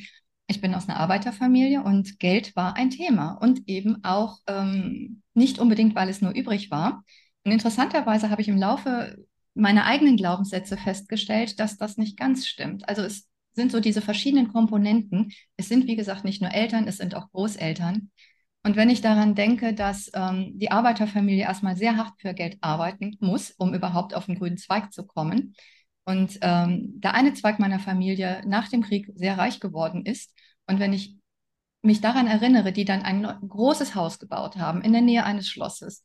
ich 0.46 0.60
bin 0.60 0.74
aus 0.76 0.88
einer 0.88 1.00
Arbeiterfamilie 1.00 1.82
und 1.82 2.20
Geld 2.20 2.54
war 2.54 2.76
ein 2.76 2.90
Thema 2.90 3.32
und 3.32 3.68
eben 3.68 4.04
auch 4.04 4.38
ähm, 4.46 5.22
nicht 5.34 5.58
unbedingt, 5.58 5.96
weil 5.96 6.08
es 6.08 6.20
nur 6.20 6.32
übrig 6.32 6.70
war. 6.70 7.02
Und 7.44 7.50
interessanterweise 7.50 8.30
habe 8.30 8.42
ich 8.42 8.48
im 8.48 8.58
Laufe 8.58 9.16
meiner 9.54 9.86
eigenen 9.86 10.16
Glaubenssätze 10.16 10.76
festgestellt, 10.76 11.58
dass 11.58 11.78
das 11.78 11.96
nicht 11.96 12.16
ganz 12.16 12.46
stimmt. 12.46 12.88
Also 12.88 13.02
es 13.02 13.28
sind 13.52 13.72
so 13.72 13.80
diese 13.80 14.02
verschiedenen 14.02 14.52
Komponenten. 14.52 15.32
Es 15.56 15.68
sind, 15.68 15.86
wie 15.86 15.96
gesagt, 15.96 16.24
nicht 16.24 16.40
nur 16.40 16.52
Eltern, 16.52 16.86
es 16.86 16.98
sind 16.98 17.14
auch 17.14 17.30
Großeltern. 17.30 18.10
Und 18.62 18.76
wenn 18.76 18.90
ich 18.90 19.00
daran 19.00 19.34
denke, 19.34 19.74
dass 19.74 20.10
ähm, 20.14 20.52
die 20.58 20.70
Arbeiterfamilie 20.70 21.44
erstmal 21.44 21.76
sehr 21.76 21.96
hart 21.96 22.12
für 22.20 22.34
Geld 22.34 22.58
arbeiten 22.60 23.16
muss, 23.20 23.50
um 23.52 23.74
überhaupt 23.74 24.14
auf 24.14 24.26
den 24.26 24.38
grünen 24.38 24.58
Zweig 24.58 24.92
zu 24.92 25.06
kommen, 25.06 25.54
und 26.04 26.38
ähm, 26.40 27.00
der 27.00 27.14
eine 27.14 27.34
Zweig 27.34 27.58
meiner 27.58 27.78
Familie 27.78 28.42
nach 28.46 28.68
dem 28.68 28.82
Krieg 28.82 29.10
sehr 29.14 29.38
reich 29.38 29.60
geworden 29.60 30.04
ist, 30.04 30.34
und 30.66 30.78
wenn 30.78 30.92
ich 30.92 31.16
mich 31.82 32.00
daran 32.00 32.26
erinnere, 32.26 32.72
die 32.72 32.84
dann 32.84 33.02
ein 33.02 33.22
großes 33.24 33.94
Haus 33.94 34.18
gebaut 34.18 34.56
haben 34.56 34.82
in 34.82 34.92
der 34.92 35.02
Nähe 35.02 35.24
eines 35.24 35.48
Schlosses, 35.48 36.02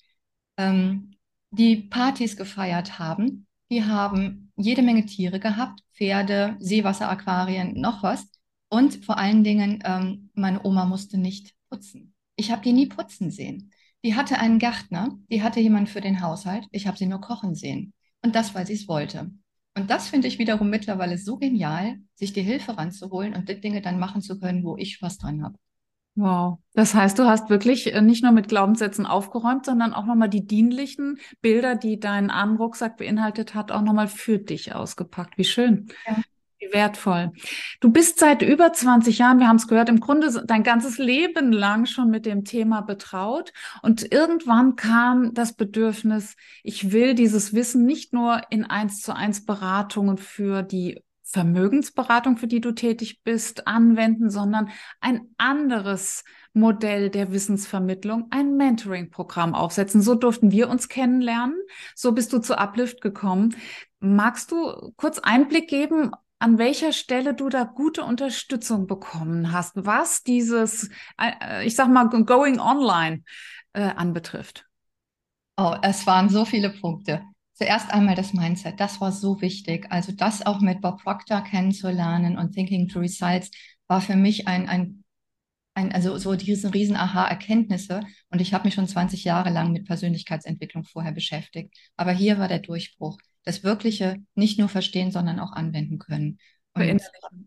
ähm, 0.57 1.11
die 1.51 1.77
Partys 1.77 2.37
gefeiert 2.37 2.99
haben. 2.99 3.47
Die 3.69 3.83
haben 3.83 4.44
jede 4.55 4.81
Menge 4.81 5.05
Tiere 5.05 5.39
gehabt, 5.39 5.81
Pferde, 5.93 6.55
Seewasser, 6.59 7.09
Aquarien, 7.09 7.79
noch 7.79 8.03
was. 8.03 8.27
Und 8.69 9.05
vor 9.05 9.17
allen 9.17 9.43
Dingen, 9.43 9.81
ähm, 9.85 10.29
meine 10.33 10.65
Oma 10.65 10.85
musste 10.85 11.17
nicht 11.17 11.53
putzen. 11.69 12.13
Ich 12.35 12.51
habe 12.51 12.61
die 12.61 12.73
nie 12.73 12.87
putzen 12.87 13.31
sehen. 13.31 13.71
Die 14.03 14.15
hatte 14.15 14.37
einen 14.39 14.59
Gärtner, 14.59 15.17
die 15.31 15.41
hatte 15.41 15.59
jemanden 15.59 15.87
für 15.87 16.01
den 16.01 16.21
Haushalt. 16.21 16.67
Ich 16.71 16.87
habe 16.87 16.97
sie 16.97 17.05
nur 17.05 17.21
kochen 17.21 17.55
sehen. 17.55 17.93
Und 18.21 18.35
das, 18.35 18.53
weil 18.53 18.67
sie 18.67 18.73
es 18.73 18.87
wollte. 18.87 19.31
Und 19.77 19.89
das 19.89 20.07
finde 20.07 20.27
ich 20.27 20.39
wiederum 20.39 20.69
mittlerweile 20.69 21.17
so 21.17 21.37
genial, 21.37 21.97
sich 22.15 22.31
die 22.31 22.41
Hilfe 22.41 22.77
ranzuholen 22.77 23.35
und 23.35 23.49
die 23.49 23.59
Dinge 23.59 23.81
dann 23.81 23.99
machen 23.99 24.21
zu 24.21 24.39
können, 24.39 24.63
wo 24.63 24.77
ich 24.77 24.93
Spaß 24.93 25.17
dran 25.17 25.43
habe. 25.43 25.57
Wow. 26.15 26.59
Das 26.73 26.93
heißt, 26.93 27.19
du 27.19 27.25
hast 27.25 27.49
wirklich 27.49 27.93
äh, 27.93 28.01
nicht 28.01 28.23
nur 28.23 28.31
mit 28.31 28.47
Glaubenssätzen 28.47 29.05
aufgeräumt, 29.05 29.65
sondern 29.65 29.93
auch 29.93 30.05
nochmal 30.05 30.29
die 30.29 30.45
dienlichen 30.45 31.19
Bilder, 31.41 31.75
die 31.75 31.99
dein 31.99 32.31
Armrucksack 32.31 32.97
beinhaltet 32.97 33.53
hat, 33.53 33.71
auch 33.71 33.81
nochmal 33.81 34.07
für 34.07 34.39
dich 34.39 34.73
ausgepackt. 34.73 35.37
Wie 35.37 35.43
schön. 35.43 35.87
Ja. 36.07 36.15
Wie 36.57 36.71
wertvoll. 36.71 37.33
Du 37.81 37.91
bist 37.91 38.17
seit 38.17 38.41
über 38.41 38.71
20 38.71 39.17
Jahren, 39.17 39.39
wir 39.39 39.49
haben 39.49 39.57
es 39.57 39.67
gehört, 39.67 39.89
im 39.89 39.99
Grunde 39.99 40.43
dein 40.45 40.63
ganzes 40.63 40.97
Leben 40.97 41.51
lang 41.51 41.85
schon 41.85 42.09
mit 42.09 42.25
dem 42.25 42.45
Thema 42.45 42.79
betraut. 42.79 43.51
Und 43.81 44.09
irgendwann 44.13 44.77
kam 44.77 45.33
das 45.33 45.53
Bedürfnis, 45.53 46.37
ich 46.63 46.93
will 46.93 47.13
dieses 47.13 47.53
Wissen 47.53 47.85
nicht 47.85 48.13
nur 48.13 48.41
in 48.49 48.63
eins 48.63 49.01
zu 49.01 49.13
eins 49.13 49.45
Beratungen 49.45 50.17
für 50.17 50.63
die 50.63 51.03
Vermögensberatung, 51.35 52.37
für 52.37 52.47
die 52.47 52.61
du 52.61 52.71
tätig 52.71 53.21
bist, 53.25 53.67
anwenden, 53.67 54.29
sondern 54.29 54.69
ein 55.01 55.27
anderes 55.37 56.23
Modell 56.53 57.09
der 57.09 57.33
Wissensvermittlung, 57.33 58.27
ein 58.29 58.55
Mentoring-Programm 58.55 59.53
aufsetzen. 59.53 60.01
So 60.01 60.15
durften 60.15 60.51
wir 60.51 60.69
uns 60.69 60.87
kennenlernen. 60.87 61.57
So 61.93 62.13
bist 62.13 62.31
du 62.31 62.39
zu 62.39 62.57
Uplift 62.57 63.01
gekommen. 63.01 63.53
Magst 63.99 64.51
du 64.51 64.93
kurz 64.95 65.19
Einblick 65.19 65.67
geben, 65.67 66.11
an 66.39 66.57
welcher 66.57 66.93
Stelle 66.93 67.33
du 67.33 67.49
da 67.49 67.65
gute 67.65 68.05
Unterstützung 68.05 68.87
bekommen 68.87 69.51
hast, 69.51 69.73
was 69.75 70.23
dieses, 70.23 70.89
äh, 71.17 71.65
ich 71.65 71.75
sag 71.75 71.89
mal, 71.89 72.07
Going 72.07 72.61
Online 72.61 73.23
äh, 73.73 73.81
anbetrifft? 73.81 74.65
Oh, 75.57 75.75
es 75.81 76.07
waren 76.07 76.29
so 76.29 76.45
viele 76.45 76.69
Punkte. 76.69 77.23
Zuerst 77.55 77.89
einmal 77.89 78.15
das 78.15 78.33
Mindset, 78.33 78.81
das 78.81 78.99
war 78.99 79.13
so 79.13 79.39
wichtig. 79.41 79.87
Also 79.89 80.11
das 80.11 80.45
auch 80.45 80.59
mit 80.59 80.81
Bob 80.81 81.01
Proctor 81.01 81.41
kennenzulernen 81.41 82.37
und 82.37 82.51
Thinking 82.51 82.89
to 82.89 82.99
Results 82.99 83.49
war 83.87 84.01
für 84.01 84.17
mich 84.17 84.47
ein, 84.47 84.67
ein, 84.67 85.05
ein 85.73 85.93
also 85.93 86.17
so 86.17 86.35
diese 86.35 86.73
riesen 86.73 86.97
Aha-Erkenntnisse. 86.97 88.01
Und 88.29 88.41
ich 88.41 88.53
habe 88.53 88.65
mich 88.65 88.73
schon 88.73 88.89
20 88.89 89.23
Jahre 89.23 89.51
lang 89.51 89.71
mit 89.71 89.85
Persönlichkeitsentwicklung 89.85 90.83
vorher 90.83 91.13
beschäftigt. 91.13 91.73
Aber 91.95 92.11
hier 92.11 92.39
war 92.39 92.49
der 92.49 92.59
Durchbruch. 92.59 93.17
Das 93.45 93.63
Wirkliche 93.63 94.17
nicht 94.33 94.59
nur 94.59 94.67
verstehen, 94.67 95.11
sondern 95.11 95.39
auch 95.39 95.53
anwenden 95.53 95.97
können. 95.97 96.39
Und 96.73 97.01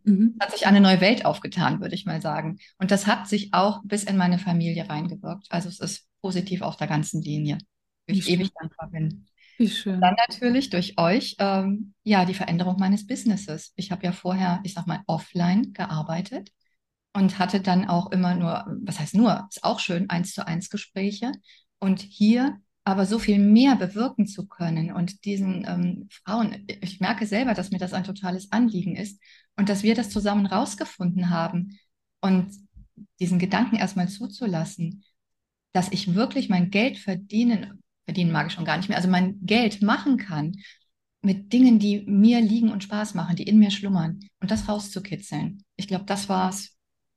mhm. 0.05 0.37
hat 0.41 0.53
sich 0.53 0.67
eine 0.67 0.81
neue 0.81 1.03
Welt 1.03 1.27
aufgetan, 1.27 1.83
würde 1.83 1.95
ich 1.95 2.07
mal 2.07 2.23
sagen. 2.23 2.59
Und 2.79 2.91
das 2.91 3.07
hat 3.07 3.29
sich 3.29 3.53
auch 3.53 3.83
bis 3.85 4.05
in 4.05 4.17
meine 4.17 4.39
Familie 4.39 4.89
reingewirkt. 4.89 5.49
Also 5.51 5.69
es 5.69 5.81
ist 5.81 6.09
positiv 6.23 6.63
auf 6.63 6.77
der 6.77 6.87
ganzen 6.87 7.21
Linie, 7.21 7.59
wo 8.07 8.15
ich 8.15 8.27
ewig 8.31 8.51
dankbar 8.59 8.89
bin. 8.89 9.27
Wie 9.59 9.69
schön. 9.69 10.01
Dann 10.01 10.15
natürlich 10.29 10.71
durch 10.71 10.99
euch, 10.99 11.37
ähm, 11.41 11.95
ja, 12.05 12.25
die 12.25 12.35
Veränderung 12.35 12.79
meines 12.79 13.07
Businesses. 13.07 13.73
Ich 13.77 13.91
habe 13.91 14.05
ja 14.05 14.13
vorher, 14.13 14.61
ich 14.63 14.75
sag 14.75 14.87
mal, 14.87 15.03
offline 15.07 15.73
gearbeitet 15.73 16.51
und 17.13 17.39
hatte 17.41 17.61
dann 17.61 17.89
auch 17.89 18.13
immer 18.13 18.35
nur, 18.37 18.65
was 18.83 19.01
heißt 19.01 19.15
nur, 19.15 19.47
ist 19.51 19.65
auch 19.65 19.81
schön, 19.81 20.09
eins 20.09 20.33
zu 20.33 20.47
eins 20.47 20.71
Gespräche. 20.71 21.33
Und 21.81 22.01
hier 22.01 22.59
aber 22.85 23.05
so 23.05 23.19
viel 23.19 23.39
mehr 23.39 23.77
bewirken 23.77 24.27
zu 24.27 24.47
können 24.47 24.93
und 24.93 25.27
diesen 25.27 25.67
ähm, 25.69 26.09
Frauen, 26.11 26.65
ich 26.81 27.01
merke 27.01 27.27
selber, 27.27 27.53
dass 27.53 27.71
mir 27.71 27.79
das 27.79 27.93
ein 27.93 28.05
totales 28.05 28.51
Anliegen 28.51 28.97
ist 28.97 29.21
und 29.57 29.69
dass 29.69 29.83
wir 29.83 29.95
das 29.95 30.09
zusammen 30.09 30.47
rausgefunden 30.47 31.29
haben 31.29 31.79
und 32.23 32.51
diesen 33.21 33.39
Gedanken 33.39 33.77
erstmal 33.77 34.09
zuzulassen, 34.09 35.05
dass 35.73 35.93
ich 35.93 36.15
wirklich 36.15 36.49
mein 36.49 36.71
Geld 36.71 36.97
verdienen 36.97 37.83
verdienen 38.09 38.33
mag 38.33 38.47
ich 38.47 38.55
schon 38.55 38.65
gar 38.65 38.79
nicht 38.79 38.89
mehr, 38.89 38.97
also 38.97 39.11
mein 39.11 39.39
Geld 39.45 39.83
machen 39.83 40.17
kann 40.17 40.57
mit 41.21 41.53
Dingen, 41.53 41.79
die 41.79 42.05
mir 42.07 42.41
liegen 42.41 42.73
und 42.73 42.83
Spaß 42.83 43.13
machen, 43.13 43.37
die 43.37 43.43
in 43.43 43.59
mir 43.59 43.71
schlummern 43.71 44.21
und 44.41 44.51
das 44.51 44.67
rauszukitzeln. 44.67 45.63
Ich 45.77 45.89
glaube, 45.89 46.07
das 46.07 46.31
war 46.31 46.49
es, 46.49 46.75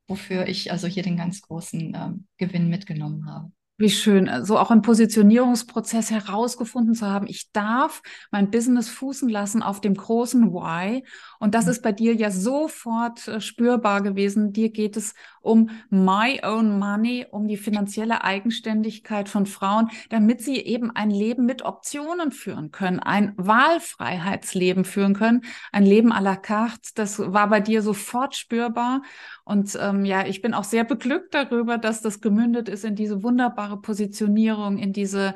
wofür 0.09 0.49
ich 0.49 0.69
also 0.69 0.87
hier 0.87 1.03
den 1.03 1.15
ganz 1.15 1.41
großen 1.41 1.93
ähm, 1.95 2.27
Gewinn 2.35 2.67
mitgenommen 2.67 3.25
habe. 3.25 3.53
Wie 3.81 3.89
schön, 3.89 4.27
so 4.27 4.31
also 4.31 4.59
auch 4.59 4.69
im 4.69 4.83
Positionierungsprozess 4.83 6.11
herausgefunden 6.11 6.93
zu 6.93 7.07
haben, 7.07 7.25
ich 7.25 7.51
darf 7.51 8.03
mein 8.29 8.51
Business 8.51 8.89
fußen 8.89 9.27
lassen 9.27 9.63
auf 9.63 9.81
dem 9.81 9.95
großen 9.95 10.53
Why. 10.53 11.03
Und 11.39 11.55
das 11.55 11.65
mhm. 11.65 11.71
ist 11.71 11.81
bei 11.81 11.91
dir 11.91 12.13
ja 12.13 12.29
sofort 12.29 13.27
äh, 13.27 13.41
spürbar 13.41 14.03
gewesen. 14.03 14.53
Dir 14.53 14.69
geht 14.69 14.97
es 14.97 15.15
um 15.41 15.71
my 15.89 16.39
own 16.43 16.77
money, 16.77 17.25
um 17.31 17.47
die 17.47 17.57
finanzielle 17.57 18.23
Eigenständigkeit 18.23 19.27
von 19.27 19.47
Frauen, 19.47 19.89
damit 20.11 20.41
sie 20.41 20.57
eben 20.57 20.91
ein 20.91 21.09
Leben 21.09 21.47
mit 21.47 21.63
Optionen 21.63 22.31
führen 22.31 22.69
können, 22.69 22.99
ein 22.99 23.33
Wahlfreiheitsleben 23.37 24.85
führen 24.85 25.15
können, 25.15 25.41
ein 25.71 25.87
Leben 25.87 26.13
à 26.13 26.21
la 26.21 26.35
carte. 26.35 26.91
Das 26.93 27.17
war 27.17 27.49
bei 27.49 27.61
dir 27.61 27.81
sofort 27.81 28.35
spürbar. 28.35 29.01
Und 29.43 29.77
ähm, 29.79 30.05
ja, 30.05 30.25
ich 30.25 30.41
bin 30.41 30.53
auch 30.53 30.63
sehr 30.63 30.83
beglückt 30.83 31.33
darüber, 31.33 31.77
dass 31.77 32.01
das 32.01 32.21
gemündet 32.21 32.69
ist 32.69 32.85
in 32.85 32.95
diese 32.95 33.23
wunderbare 33.23 33.81
Positionierung, 33.81 34.77
in 34.77 34.93
diese 34.93 35.35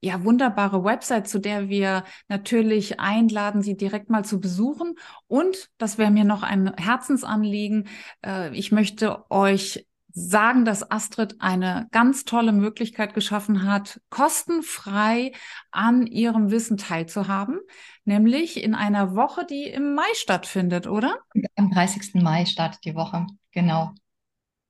ja, 0.00 0.24
wunderbare 0.24 0.82
Website, 0.82 1.28
zu 1.28 1.38
der 1.38 1.68
wir 1.68 2.04
natürlich 2.28 2.98
einladen, 2.98 3.62
sie 3.62 3.76
direkt 3.76 4.10
mal 4.10 4.24
zu 4.24 4.40
besuchen. 4.40 4.96
Und 5.28 5.70
das 5.78 5.96
wäre 5.96 6.10
mir 6.10 6.24
noch 6.24 6.42
ein 6.42 6.74
Herzensanliegen. 6.76 7.88
Äh, 8.26 8.54
ich 8.56 8.72
möchte 8.72 9.30
euch 9.30 9.86
sagen, 10.12 10.64
dass 10.64 10.90
Astrid 10.90 11.36
eine 11.40 11.88
ganz 11.90 12.24
tolle 12.24 12.52
Möglichkeit 12.52 13.14
geschaffen 13.14 13.64
hat, 13.64 14.00
kostenfrei 14.10 15.32
an 15.70 16.06
ihrem 16.06 16.50
Wissen 16.50 16.76
teilzuhaben, 16.76 17.60
nämlich 18.04 18.62
in 18.62 18.74
einer 18.74 19.14
Woche, 19.14 19.46
die 19.46 19.64
im 19.64 19.94
Mai 19.94 20.02
stattfindet, 20.14 20.86
oder? 20.86 21.18
Am 21.56 21.70
30. 21.70 22.22
Mai 22.22 22.46
startet 22.46 22.84
die 22.84 22.94
Woche, 22.94 23.26
genau. 23.52 23.92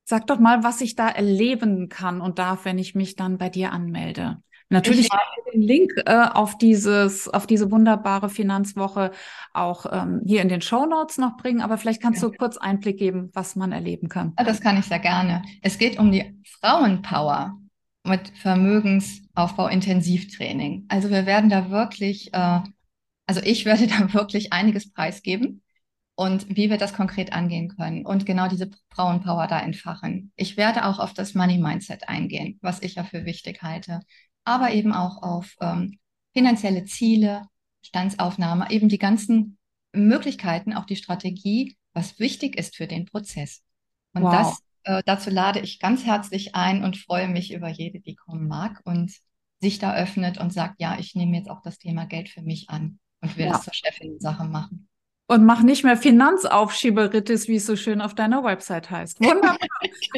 Sag 0.04 0.26
doch 0.26 0.38
mal, 0.38 0.64
was 0.64 0.80
ich 0.80 0.96
da 0.96 1.08
erleben 1.08 1.88
kann 1.88 2.20
und 2.20 2.38
darf, 2.38 2.64
wenn 2.64 2.78
ich 2.78 2.94
mich 2.94 3.16
dann 3.16 3.38
bei 3.38 3.48
dir 3.48 3.72
anmelde. 3.72 4.42
Natürlich 4.72 5.08
den 5.52 5.62
Link 5.62 5.92
äh, 6.06 6.26
auf 6.32 6.58
dieses, 6.58 7.28
auf 7.28 7.46
diese 7.46 7.70
wunderbare 7.70 8.28
Finanzwoche 8.28 9.12
auch 9.52 9.86
ähm, 9.90 10.22
hier 10.24 10.42
in 10.42 10.48
den 10.48 10.62
Show 10.62 10.86
Notes 10.86 11.18
noch 11.18 11.36
bringen, 11.36 11.60
aber 11.60 11.78
vielleicht 11.78 12.02
kannst 12.02 12.22
ja. 12.22 12.28
du 12.28 12.34
kurz 12.36 12.56
Einblick 12.56 12.98
geben, 12.98 13.30
was 13.34 13.56
man 13.56 13.72
erleben 13.72 14.08
kann. 14.08 14.32
Ja, 14.38 14.44
das 14.44 14.60
kann 14.60 14.78
ich 14.78 14.86
sehr 14.86 14.98
gerne. 14.98 15.42
Es 15.60 15.78
geht 15.78 15.98
um 15.98 16.10
die 16.10 16.40
Frauenpower 16.60 17.58
mit 18.04 18.28
Vermögensaufbau 18.30 19.68
Intensivtraining. 19.68 20.86
Also 20.88 21.10
wir 21.10 21.26
werden 21.26 21.50
da 21.50 21.70
wirklich, 21.70 22.32
äh, 22.32 22.60
also 23.26 23.40
ich 23.44 23.64
werde 23.64 23.86
da 23.98 24.12
wirklich 24.12 24.52
einiges 24.52 24.92
preisgeben 24.92 25.62
und 26.14 26.48
wie 26.48 26.70
wir 26.70 26.78
das 26.78 26.94
konkret 26.94 27.32
angehen 27.32 27.68
können 27.68 28.06
und 28.06 28.26
genau 28.26 28.48
diese 28.48 28.70
Frauenpower 28.90 29.46
da 29.46 29.60
entfachen. 29.60 30.32
Ich 30.36 30.56
werde 30.56 30.86
auch 30.86 30.98
auf 30.98 31.14
das 31.14 31.34
Money 31.34 31.58
Mindset 31.58 32.08
eingehen, 32.08 32.58
was 32.62 32.82
ich 32.82 32.96
ja 32.96 33.04
für 33.04 33.24
wichtig 33.24 33.62
halte 33.62 34.00
aber 34.44 34.72
eben 34.72 34.92
auch 34.92 35.22
auf 35.22 35.54
ähm, 35.60 35.98
finanzielle 36.32 36.84
Ziele, 36.84 37.46
Standsaufnahme, 37.82 38.70
eben 38.70 38.88
die 38.88 38.98
ganzen 38.98 39.58
Möglichkeiten, 39.92 40.72
auch 40.72 40.86
die 40.86 40.96
Strategie, 40.96 41.76
was 41.92 42.18
wichtig 42.18 42.56
ist 42.56 42.76
für 42.76 42.86
den 42.86 43.06
Prozess. 43.06 43.62
Und 44.14 44.22
wow. 44.22 44.32
das, 44.32 44.58
äh, 44.84 45.02
dazu 45.04 45.30
lade 45.30 45.60
ich 45.60 45.80
ganz 45.80 46.04
herzlich 46.04 46.54
ein 46.54 46.84
und 46.84 46.96
freue 46.96 47.28
mich 47.28 47.52
über 47.52 47.68
jede, 47.68 48.00
die 48.00 48.14
kommen 48.14 48.48
mag 48.48 48.80
und 48.84 49.12
sich 49.60 49.78
da 49.78 49.94
öffnet 49.94 50.38
und 50.38 50.52
sagt, 50.52 50.80
ja, 50.80 50.98
ich 50.98 51.14
nehme 51.14 51.36
jetzt 51.36 51.50
auch 51.50 51.62
das 51.62 51.78
Thema 51.78 52.06
Geld 52.06 52.28
für 52.28 52.42
mich 52.42 52.68
an 52.70 52.98
und 53.20 53.36
will 53.36 53.46
ja. 53.46 53.56
es 53.56 53.62
zur 53.62 53.74
Chefin 53.74 54.18
Sache 54.18 54.44
machen 54.44 54.88
und 55.32 55.46
mach 55.46 55.62
nicht 55.62 55.82
mehr 55.82 55.96
Finanzaufschieberitis, 55.96 57.48
wie 57.48 57.56
es 57.56 57.64
so 57.64 57.74
schön 57.74 58.02
auf 58.02 58.14
deiner 58.14 58.44
Website 58.44 58.90
heißt. 58.90 59.20
Wunderbar. 59.20 59.56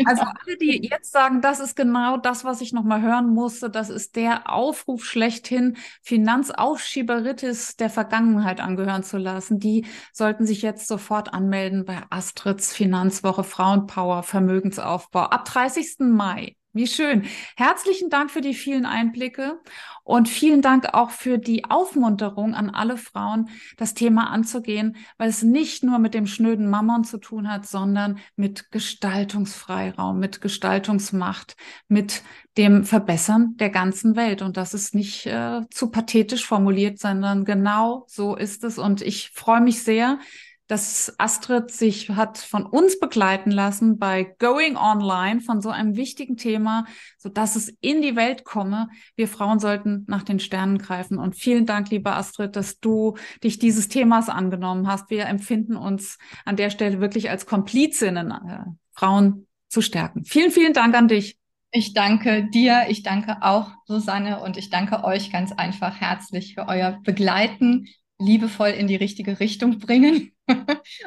Also 0.06 0.22
alle, 0.22 0.56
die 0.58 0.88
jetzt 0.90 1.12
sagen, 1.12 1.40
das 1.40 1.60
ist 1.60 1.76
genau 1.76 2.16
das, 2.16 2.44
was 2.44 2.60
ich 2.60 2.72
nochmal 2.72 3.00
hören 3.00 3.32
musste, 3.32 3.70
das 3.70 3.90
ist 3.90 4.16
der 4.16 4.50
Aufruf 4.50 5.04
schlechthin, 5.04 5.76
Finanzaufschieberitis 6.02 7.76
der 7.76 7.90
Vergangenheit 7.90 8.60
angehören 8.60 9.04
zu 9.04 9.16
lassen, 9.16 9.60
die 9.60 9.86
sollten 10.12 10.46
sich 10.46 10.62
jetzt 10.62 10.88
sofort 10.88 11.32
anmelden 11.32 11.84
bei 11.84 12.02
Astrids 12.10 12.74
Finanzwoche 12.74 13.44
Frauenpower 13.44 14.24
Vermögensaufbau 14.24 15.22
ab 15.22 15.44
30. 15.44 16.00
Mai 16.00 16.56
Wie 16.76 16.88
schön. 16.88 17.22
Herzlichen 17.56 18.10
Dank 18.10 18.32
für 18.32 18.40
die 18.40 18.52
vielen 18.52 18.84
Einblicke 18.84 19.60
und 20.02 20.28
vielen 20.28 20.60
Dank 20.60 20.92
auch 20.92 21.10
für 21.10 21.38
die 21.38 21.66
Aufmunterung 21.66 22.52
an 22.52 22.68
alle 22.68 22.96
Frauen, 22.96 23.48
das 23.76 23.94
Thema 23.94 24.30
anzugehen, 24.30 24.96
weil 25.16 25.28
es 25.28 25.44
nicht 25.44 25.84
nur 25.84 26.00
mit 26.00 26.14
dem 26.14 26.26
schnöden 26.26 26.68
Mammon 26.68 27.04
zu 27.04 27.18
tun 27.18 27.48
hat, 27.48 27.64
sondern 27.64 28.18
mit 28.34 28.72
Gestaltungsfreiraum, 28.72 30.18
mit 30.18 30.40
Gestaltungsmacht, 30.40 31.54
mit 31.86 32.24
dem 32.58 32.82
Verbessern 32.82 33.56
der 33.56 33.70
ganzen 33.70 34.16
Welt. 34.16 34.42
Und 34.42 34.56
das 34.56 34.74
ist 34.74 34.96
nicht 34.96 35.26
äh, 35.26 35.60
zu 35.70 35.92
pathetisch 35.92 36.44
formuliert, 36.44 36.98
sondern 36.98 37.44
genau 37.44 38.04
so 38.08 38.34
ist 38.34 38.64
es. 38.64 38.78
Und 38.78 39.00
ich 39.00 39.30
freue 39.32 39.60
mich 39.60 39.84
sehr, 39.84 40.18
dass 40.66 41.14
Astrid 41.18 41.70
sich 41.70 42.10
hat 42.10 42.38
von 42.38 42.64
uns 42.64 42.98
begleiten 42.98 43.50
lassen 43.50 43.98
bei 43.98 44.34
Going 44.38 44.76
Online 44.76 45.40
von 45.40 45.60
so 45.60 45.68
einem 45.68 45.96
wichtigen 45.96 46.36
Thema, 46.36 46.86
so 47.18 47.28
dass 47.28 47.54
es 47.56 47.68
in 47.80 48.00
die 48.00 48.16
Welt 48.16 48.44
komme. 48.44 48.88
Wir 49.14 49.28
Frauen 49.28 49.58
sollten 49.58 50.04
nach 50.08 50.22
den 50.22 50.40
Sternen 50.40 50.78
greifen. 50.78 51.18
Und 51.18 51.36
vielen 51.36 51.66
Dank, 51.66 51.90
liebe 51.90 52.12
Astrid, 52.12 52.56
dass 52.56 52.80
du 52.80 53.16
dich 53.42 53.58
dieses 53.58 53.88
Themas 53.88 54.28
angenommen 54.28 54.88
hast. 54.88 55.10
Wir 55.10 55.26
empfinden 55.26 55.76
uns 55.76 56.18
an 56.44 56.56
der 56.56 56.70
Stelle 56.70 57.00
wirklich 57.00 57.28
als 57.28 57.44
Komplizinnen, 57.46 58.30
äh, 58.30 58.64
Frauen 58.92 59.46
zu 59.68 59.82
stärken. 59.82 60.24
Vielen, 60.24 60.50
vielen 60.50 60.72
Dank 60.72 60.94
an 60.94 61.08
dich. 61.08 61.36
Ich 61.76 61.92
danke 61.92 62.48
dir, 62.50 62.86
ich 62.88 63.02
danke 63.02 63.38
auch 63.40 63.72
Susanne 63.86 64.40
und 64.40 64.56
ich 64.56 64.70
danke 64.70 65.02
euch 65.02 65.32
ganz 65.32 65.50
einfach 65.50 66.00
herzlich 66.00 66.54
für 66.54 66.68
euer 66.68 67.00
Begleiten, 67.02 67.88
liebevoll 68.18 68.70
in 68.70 68.86
die 68.86 68.96
richtige 68.96 69.40
Richtung 69.40 69.78
bringen 69.80 70.32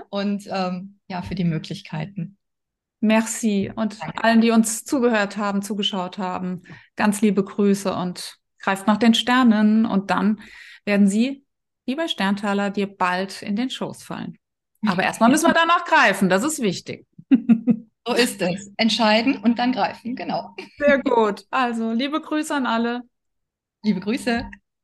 und 0.10 0.48
ähm, 0.50 1.00
ja, 1.08 1.22
für 1.22 1.36
die 1.36 1.44
Möglichkeiten. 1.44 2.38
Merci 3.00 3.72
und 3.76 4.02
Danke. 4.02 4.24
allen, 4.24 4.42
die 4.42 4.52
uns 4.52 4.84
zugehört 4.84 5.38
haben, 5.38 5.62
zugeschaut 5.62 6.18
haben, 6.18 6.64
ganz 6.96 7.22
liebe 7.22 7.44
Grüße 7.44 7.94
und 7.94 8.38
greift 8.60 8.88
nach 8.88 8.98
den 8.98 9.14
Sternen 9.14 9.86
und 9.86 10.10
dann 10.10 10.42
werden 10.84 11.08
sie, 11.08 11.46
wie 11.86 11.96
bei 11.96 12.08
Sterntaler, 12.08 12.72
dir 12.72 12.88
bald 12.88 13.44
in 13.44 13.56
den 13.56 13.70
Schoß 13.70 14.04
fallen. 14.04 14.38
Aber 14.88 15.04
erstmal 15.04 15.30
müssen 15.30 15.48
wir 15.48 15.54
danach 15.54 15.86
greifen, 15.86 16.30
das 16.30 16.44
ist 16.44 16.62
wichtig. 16.62 17.06
So 18.08 18.14
ist 18.14 18.42
es. 18.42 18.72
Entscheiden 18.78 19.36
und 19.36 19.60
dann 19.60 19.74
greifen, 19.74 20.16
genau. 20.16 20.56
Sehr 20.78 21.04
gut. 21.04 21.44
Also, 21.52 21.92
liebe 21.92 22.22
Grüße 22.22 22.56
an 22.56 22.66
alle. 22.66 23.02
Liebe 23.84 24.00
Grüße. 24.00 24.50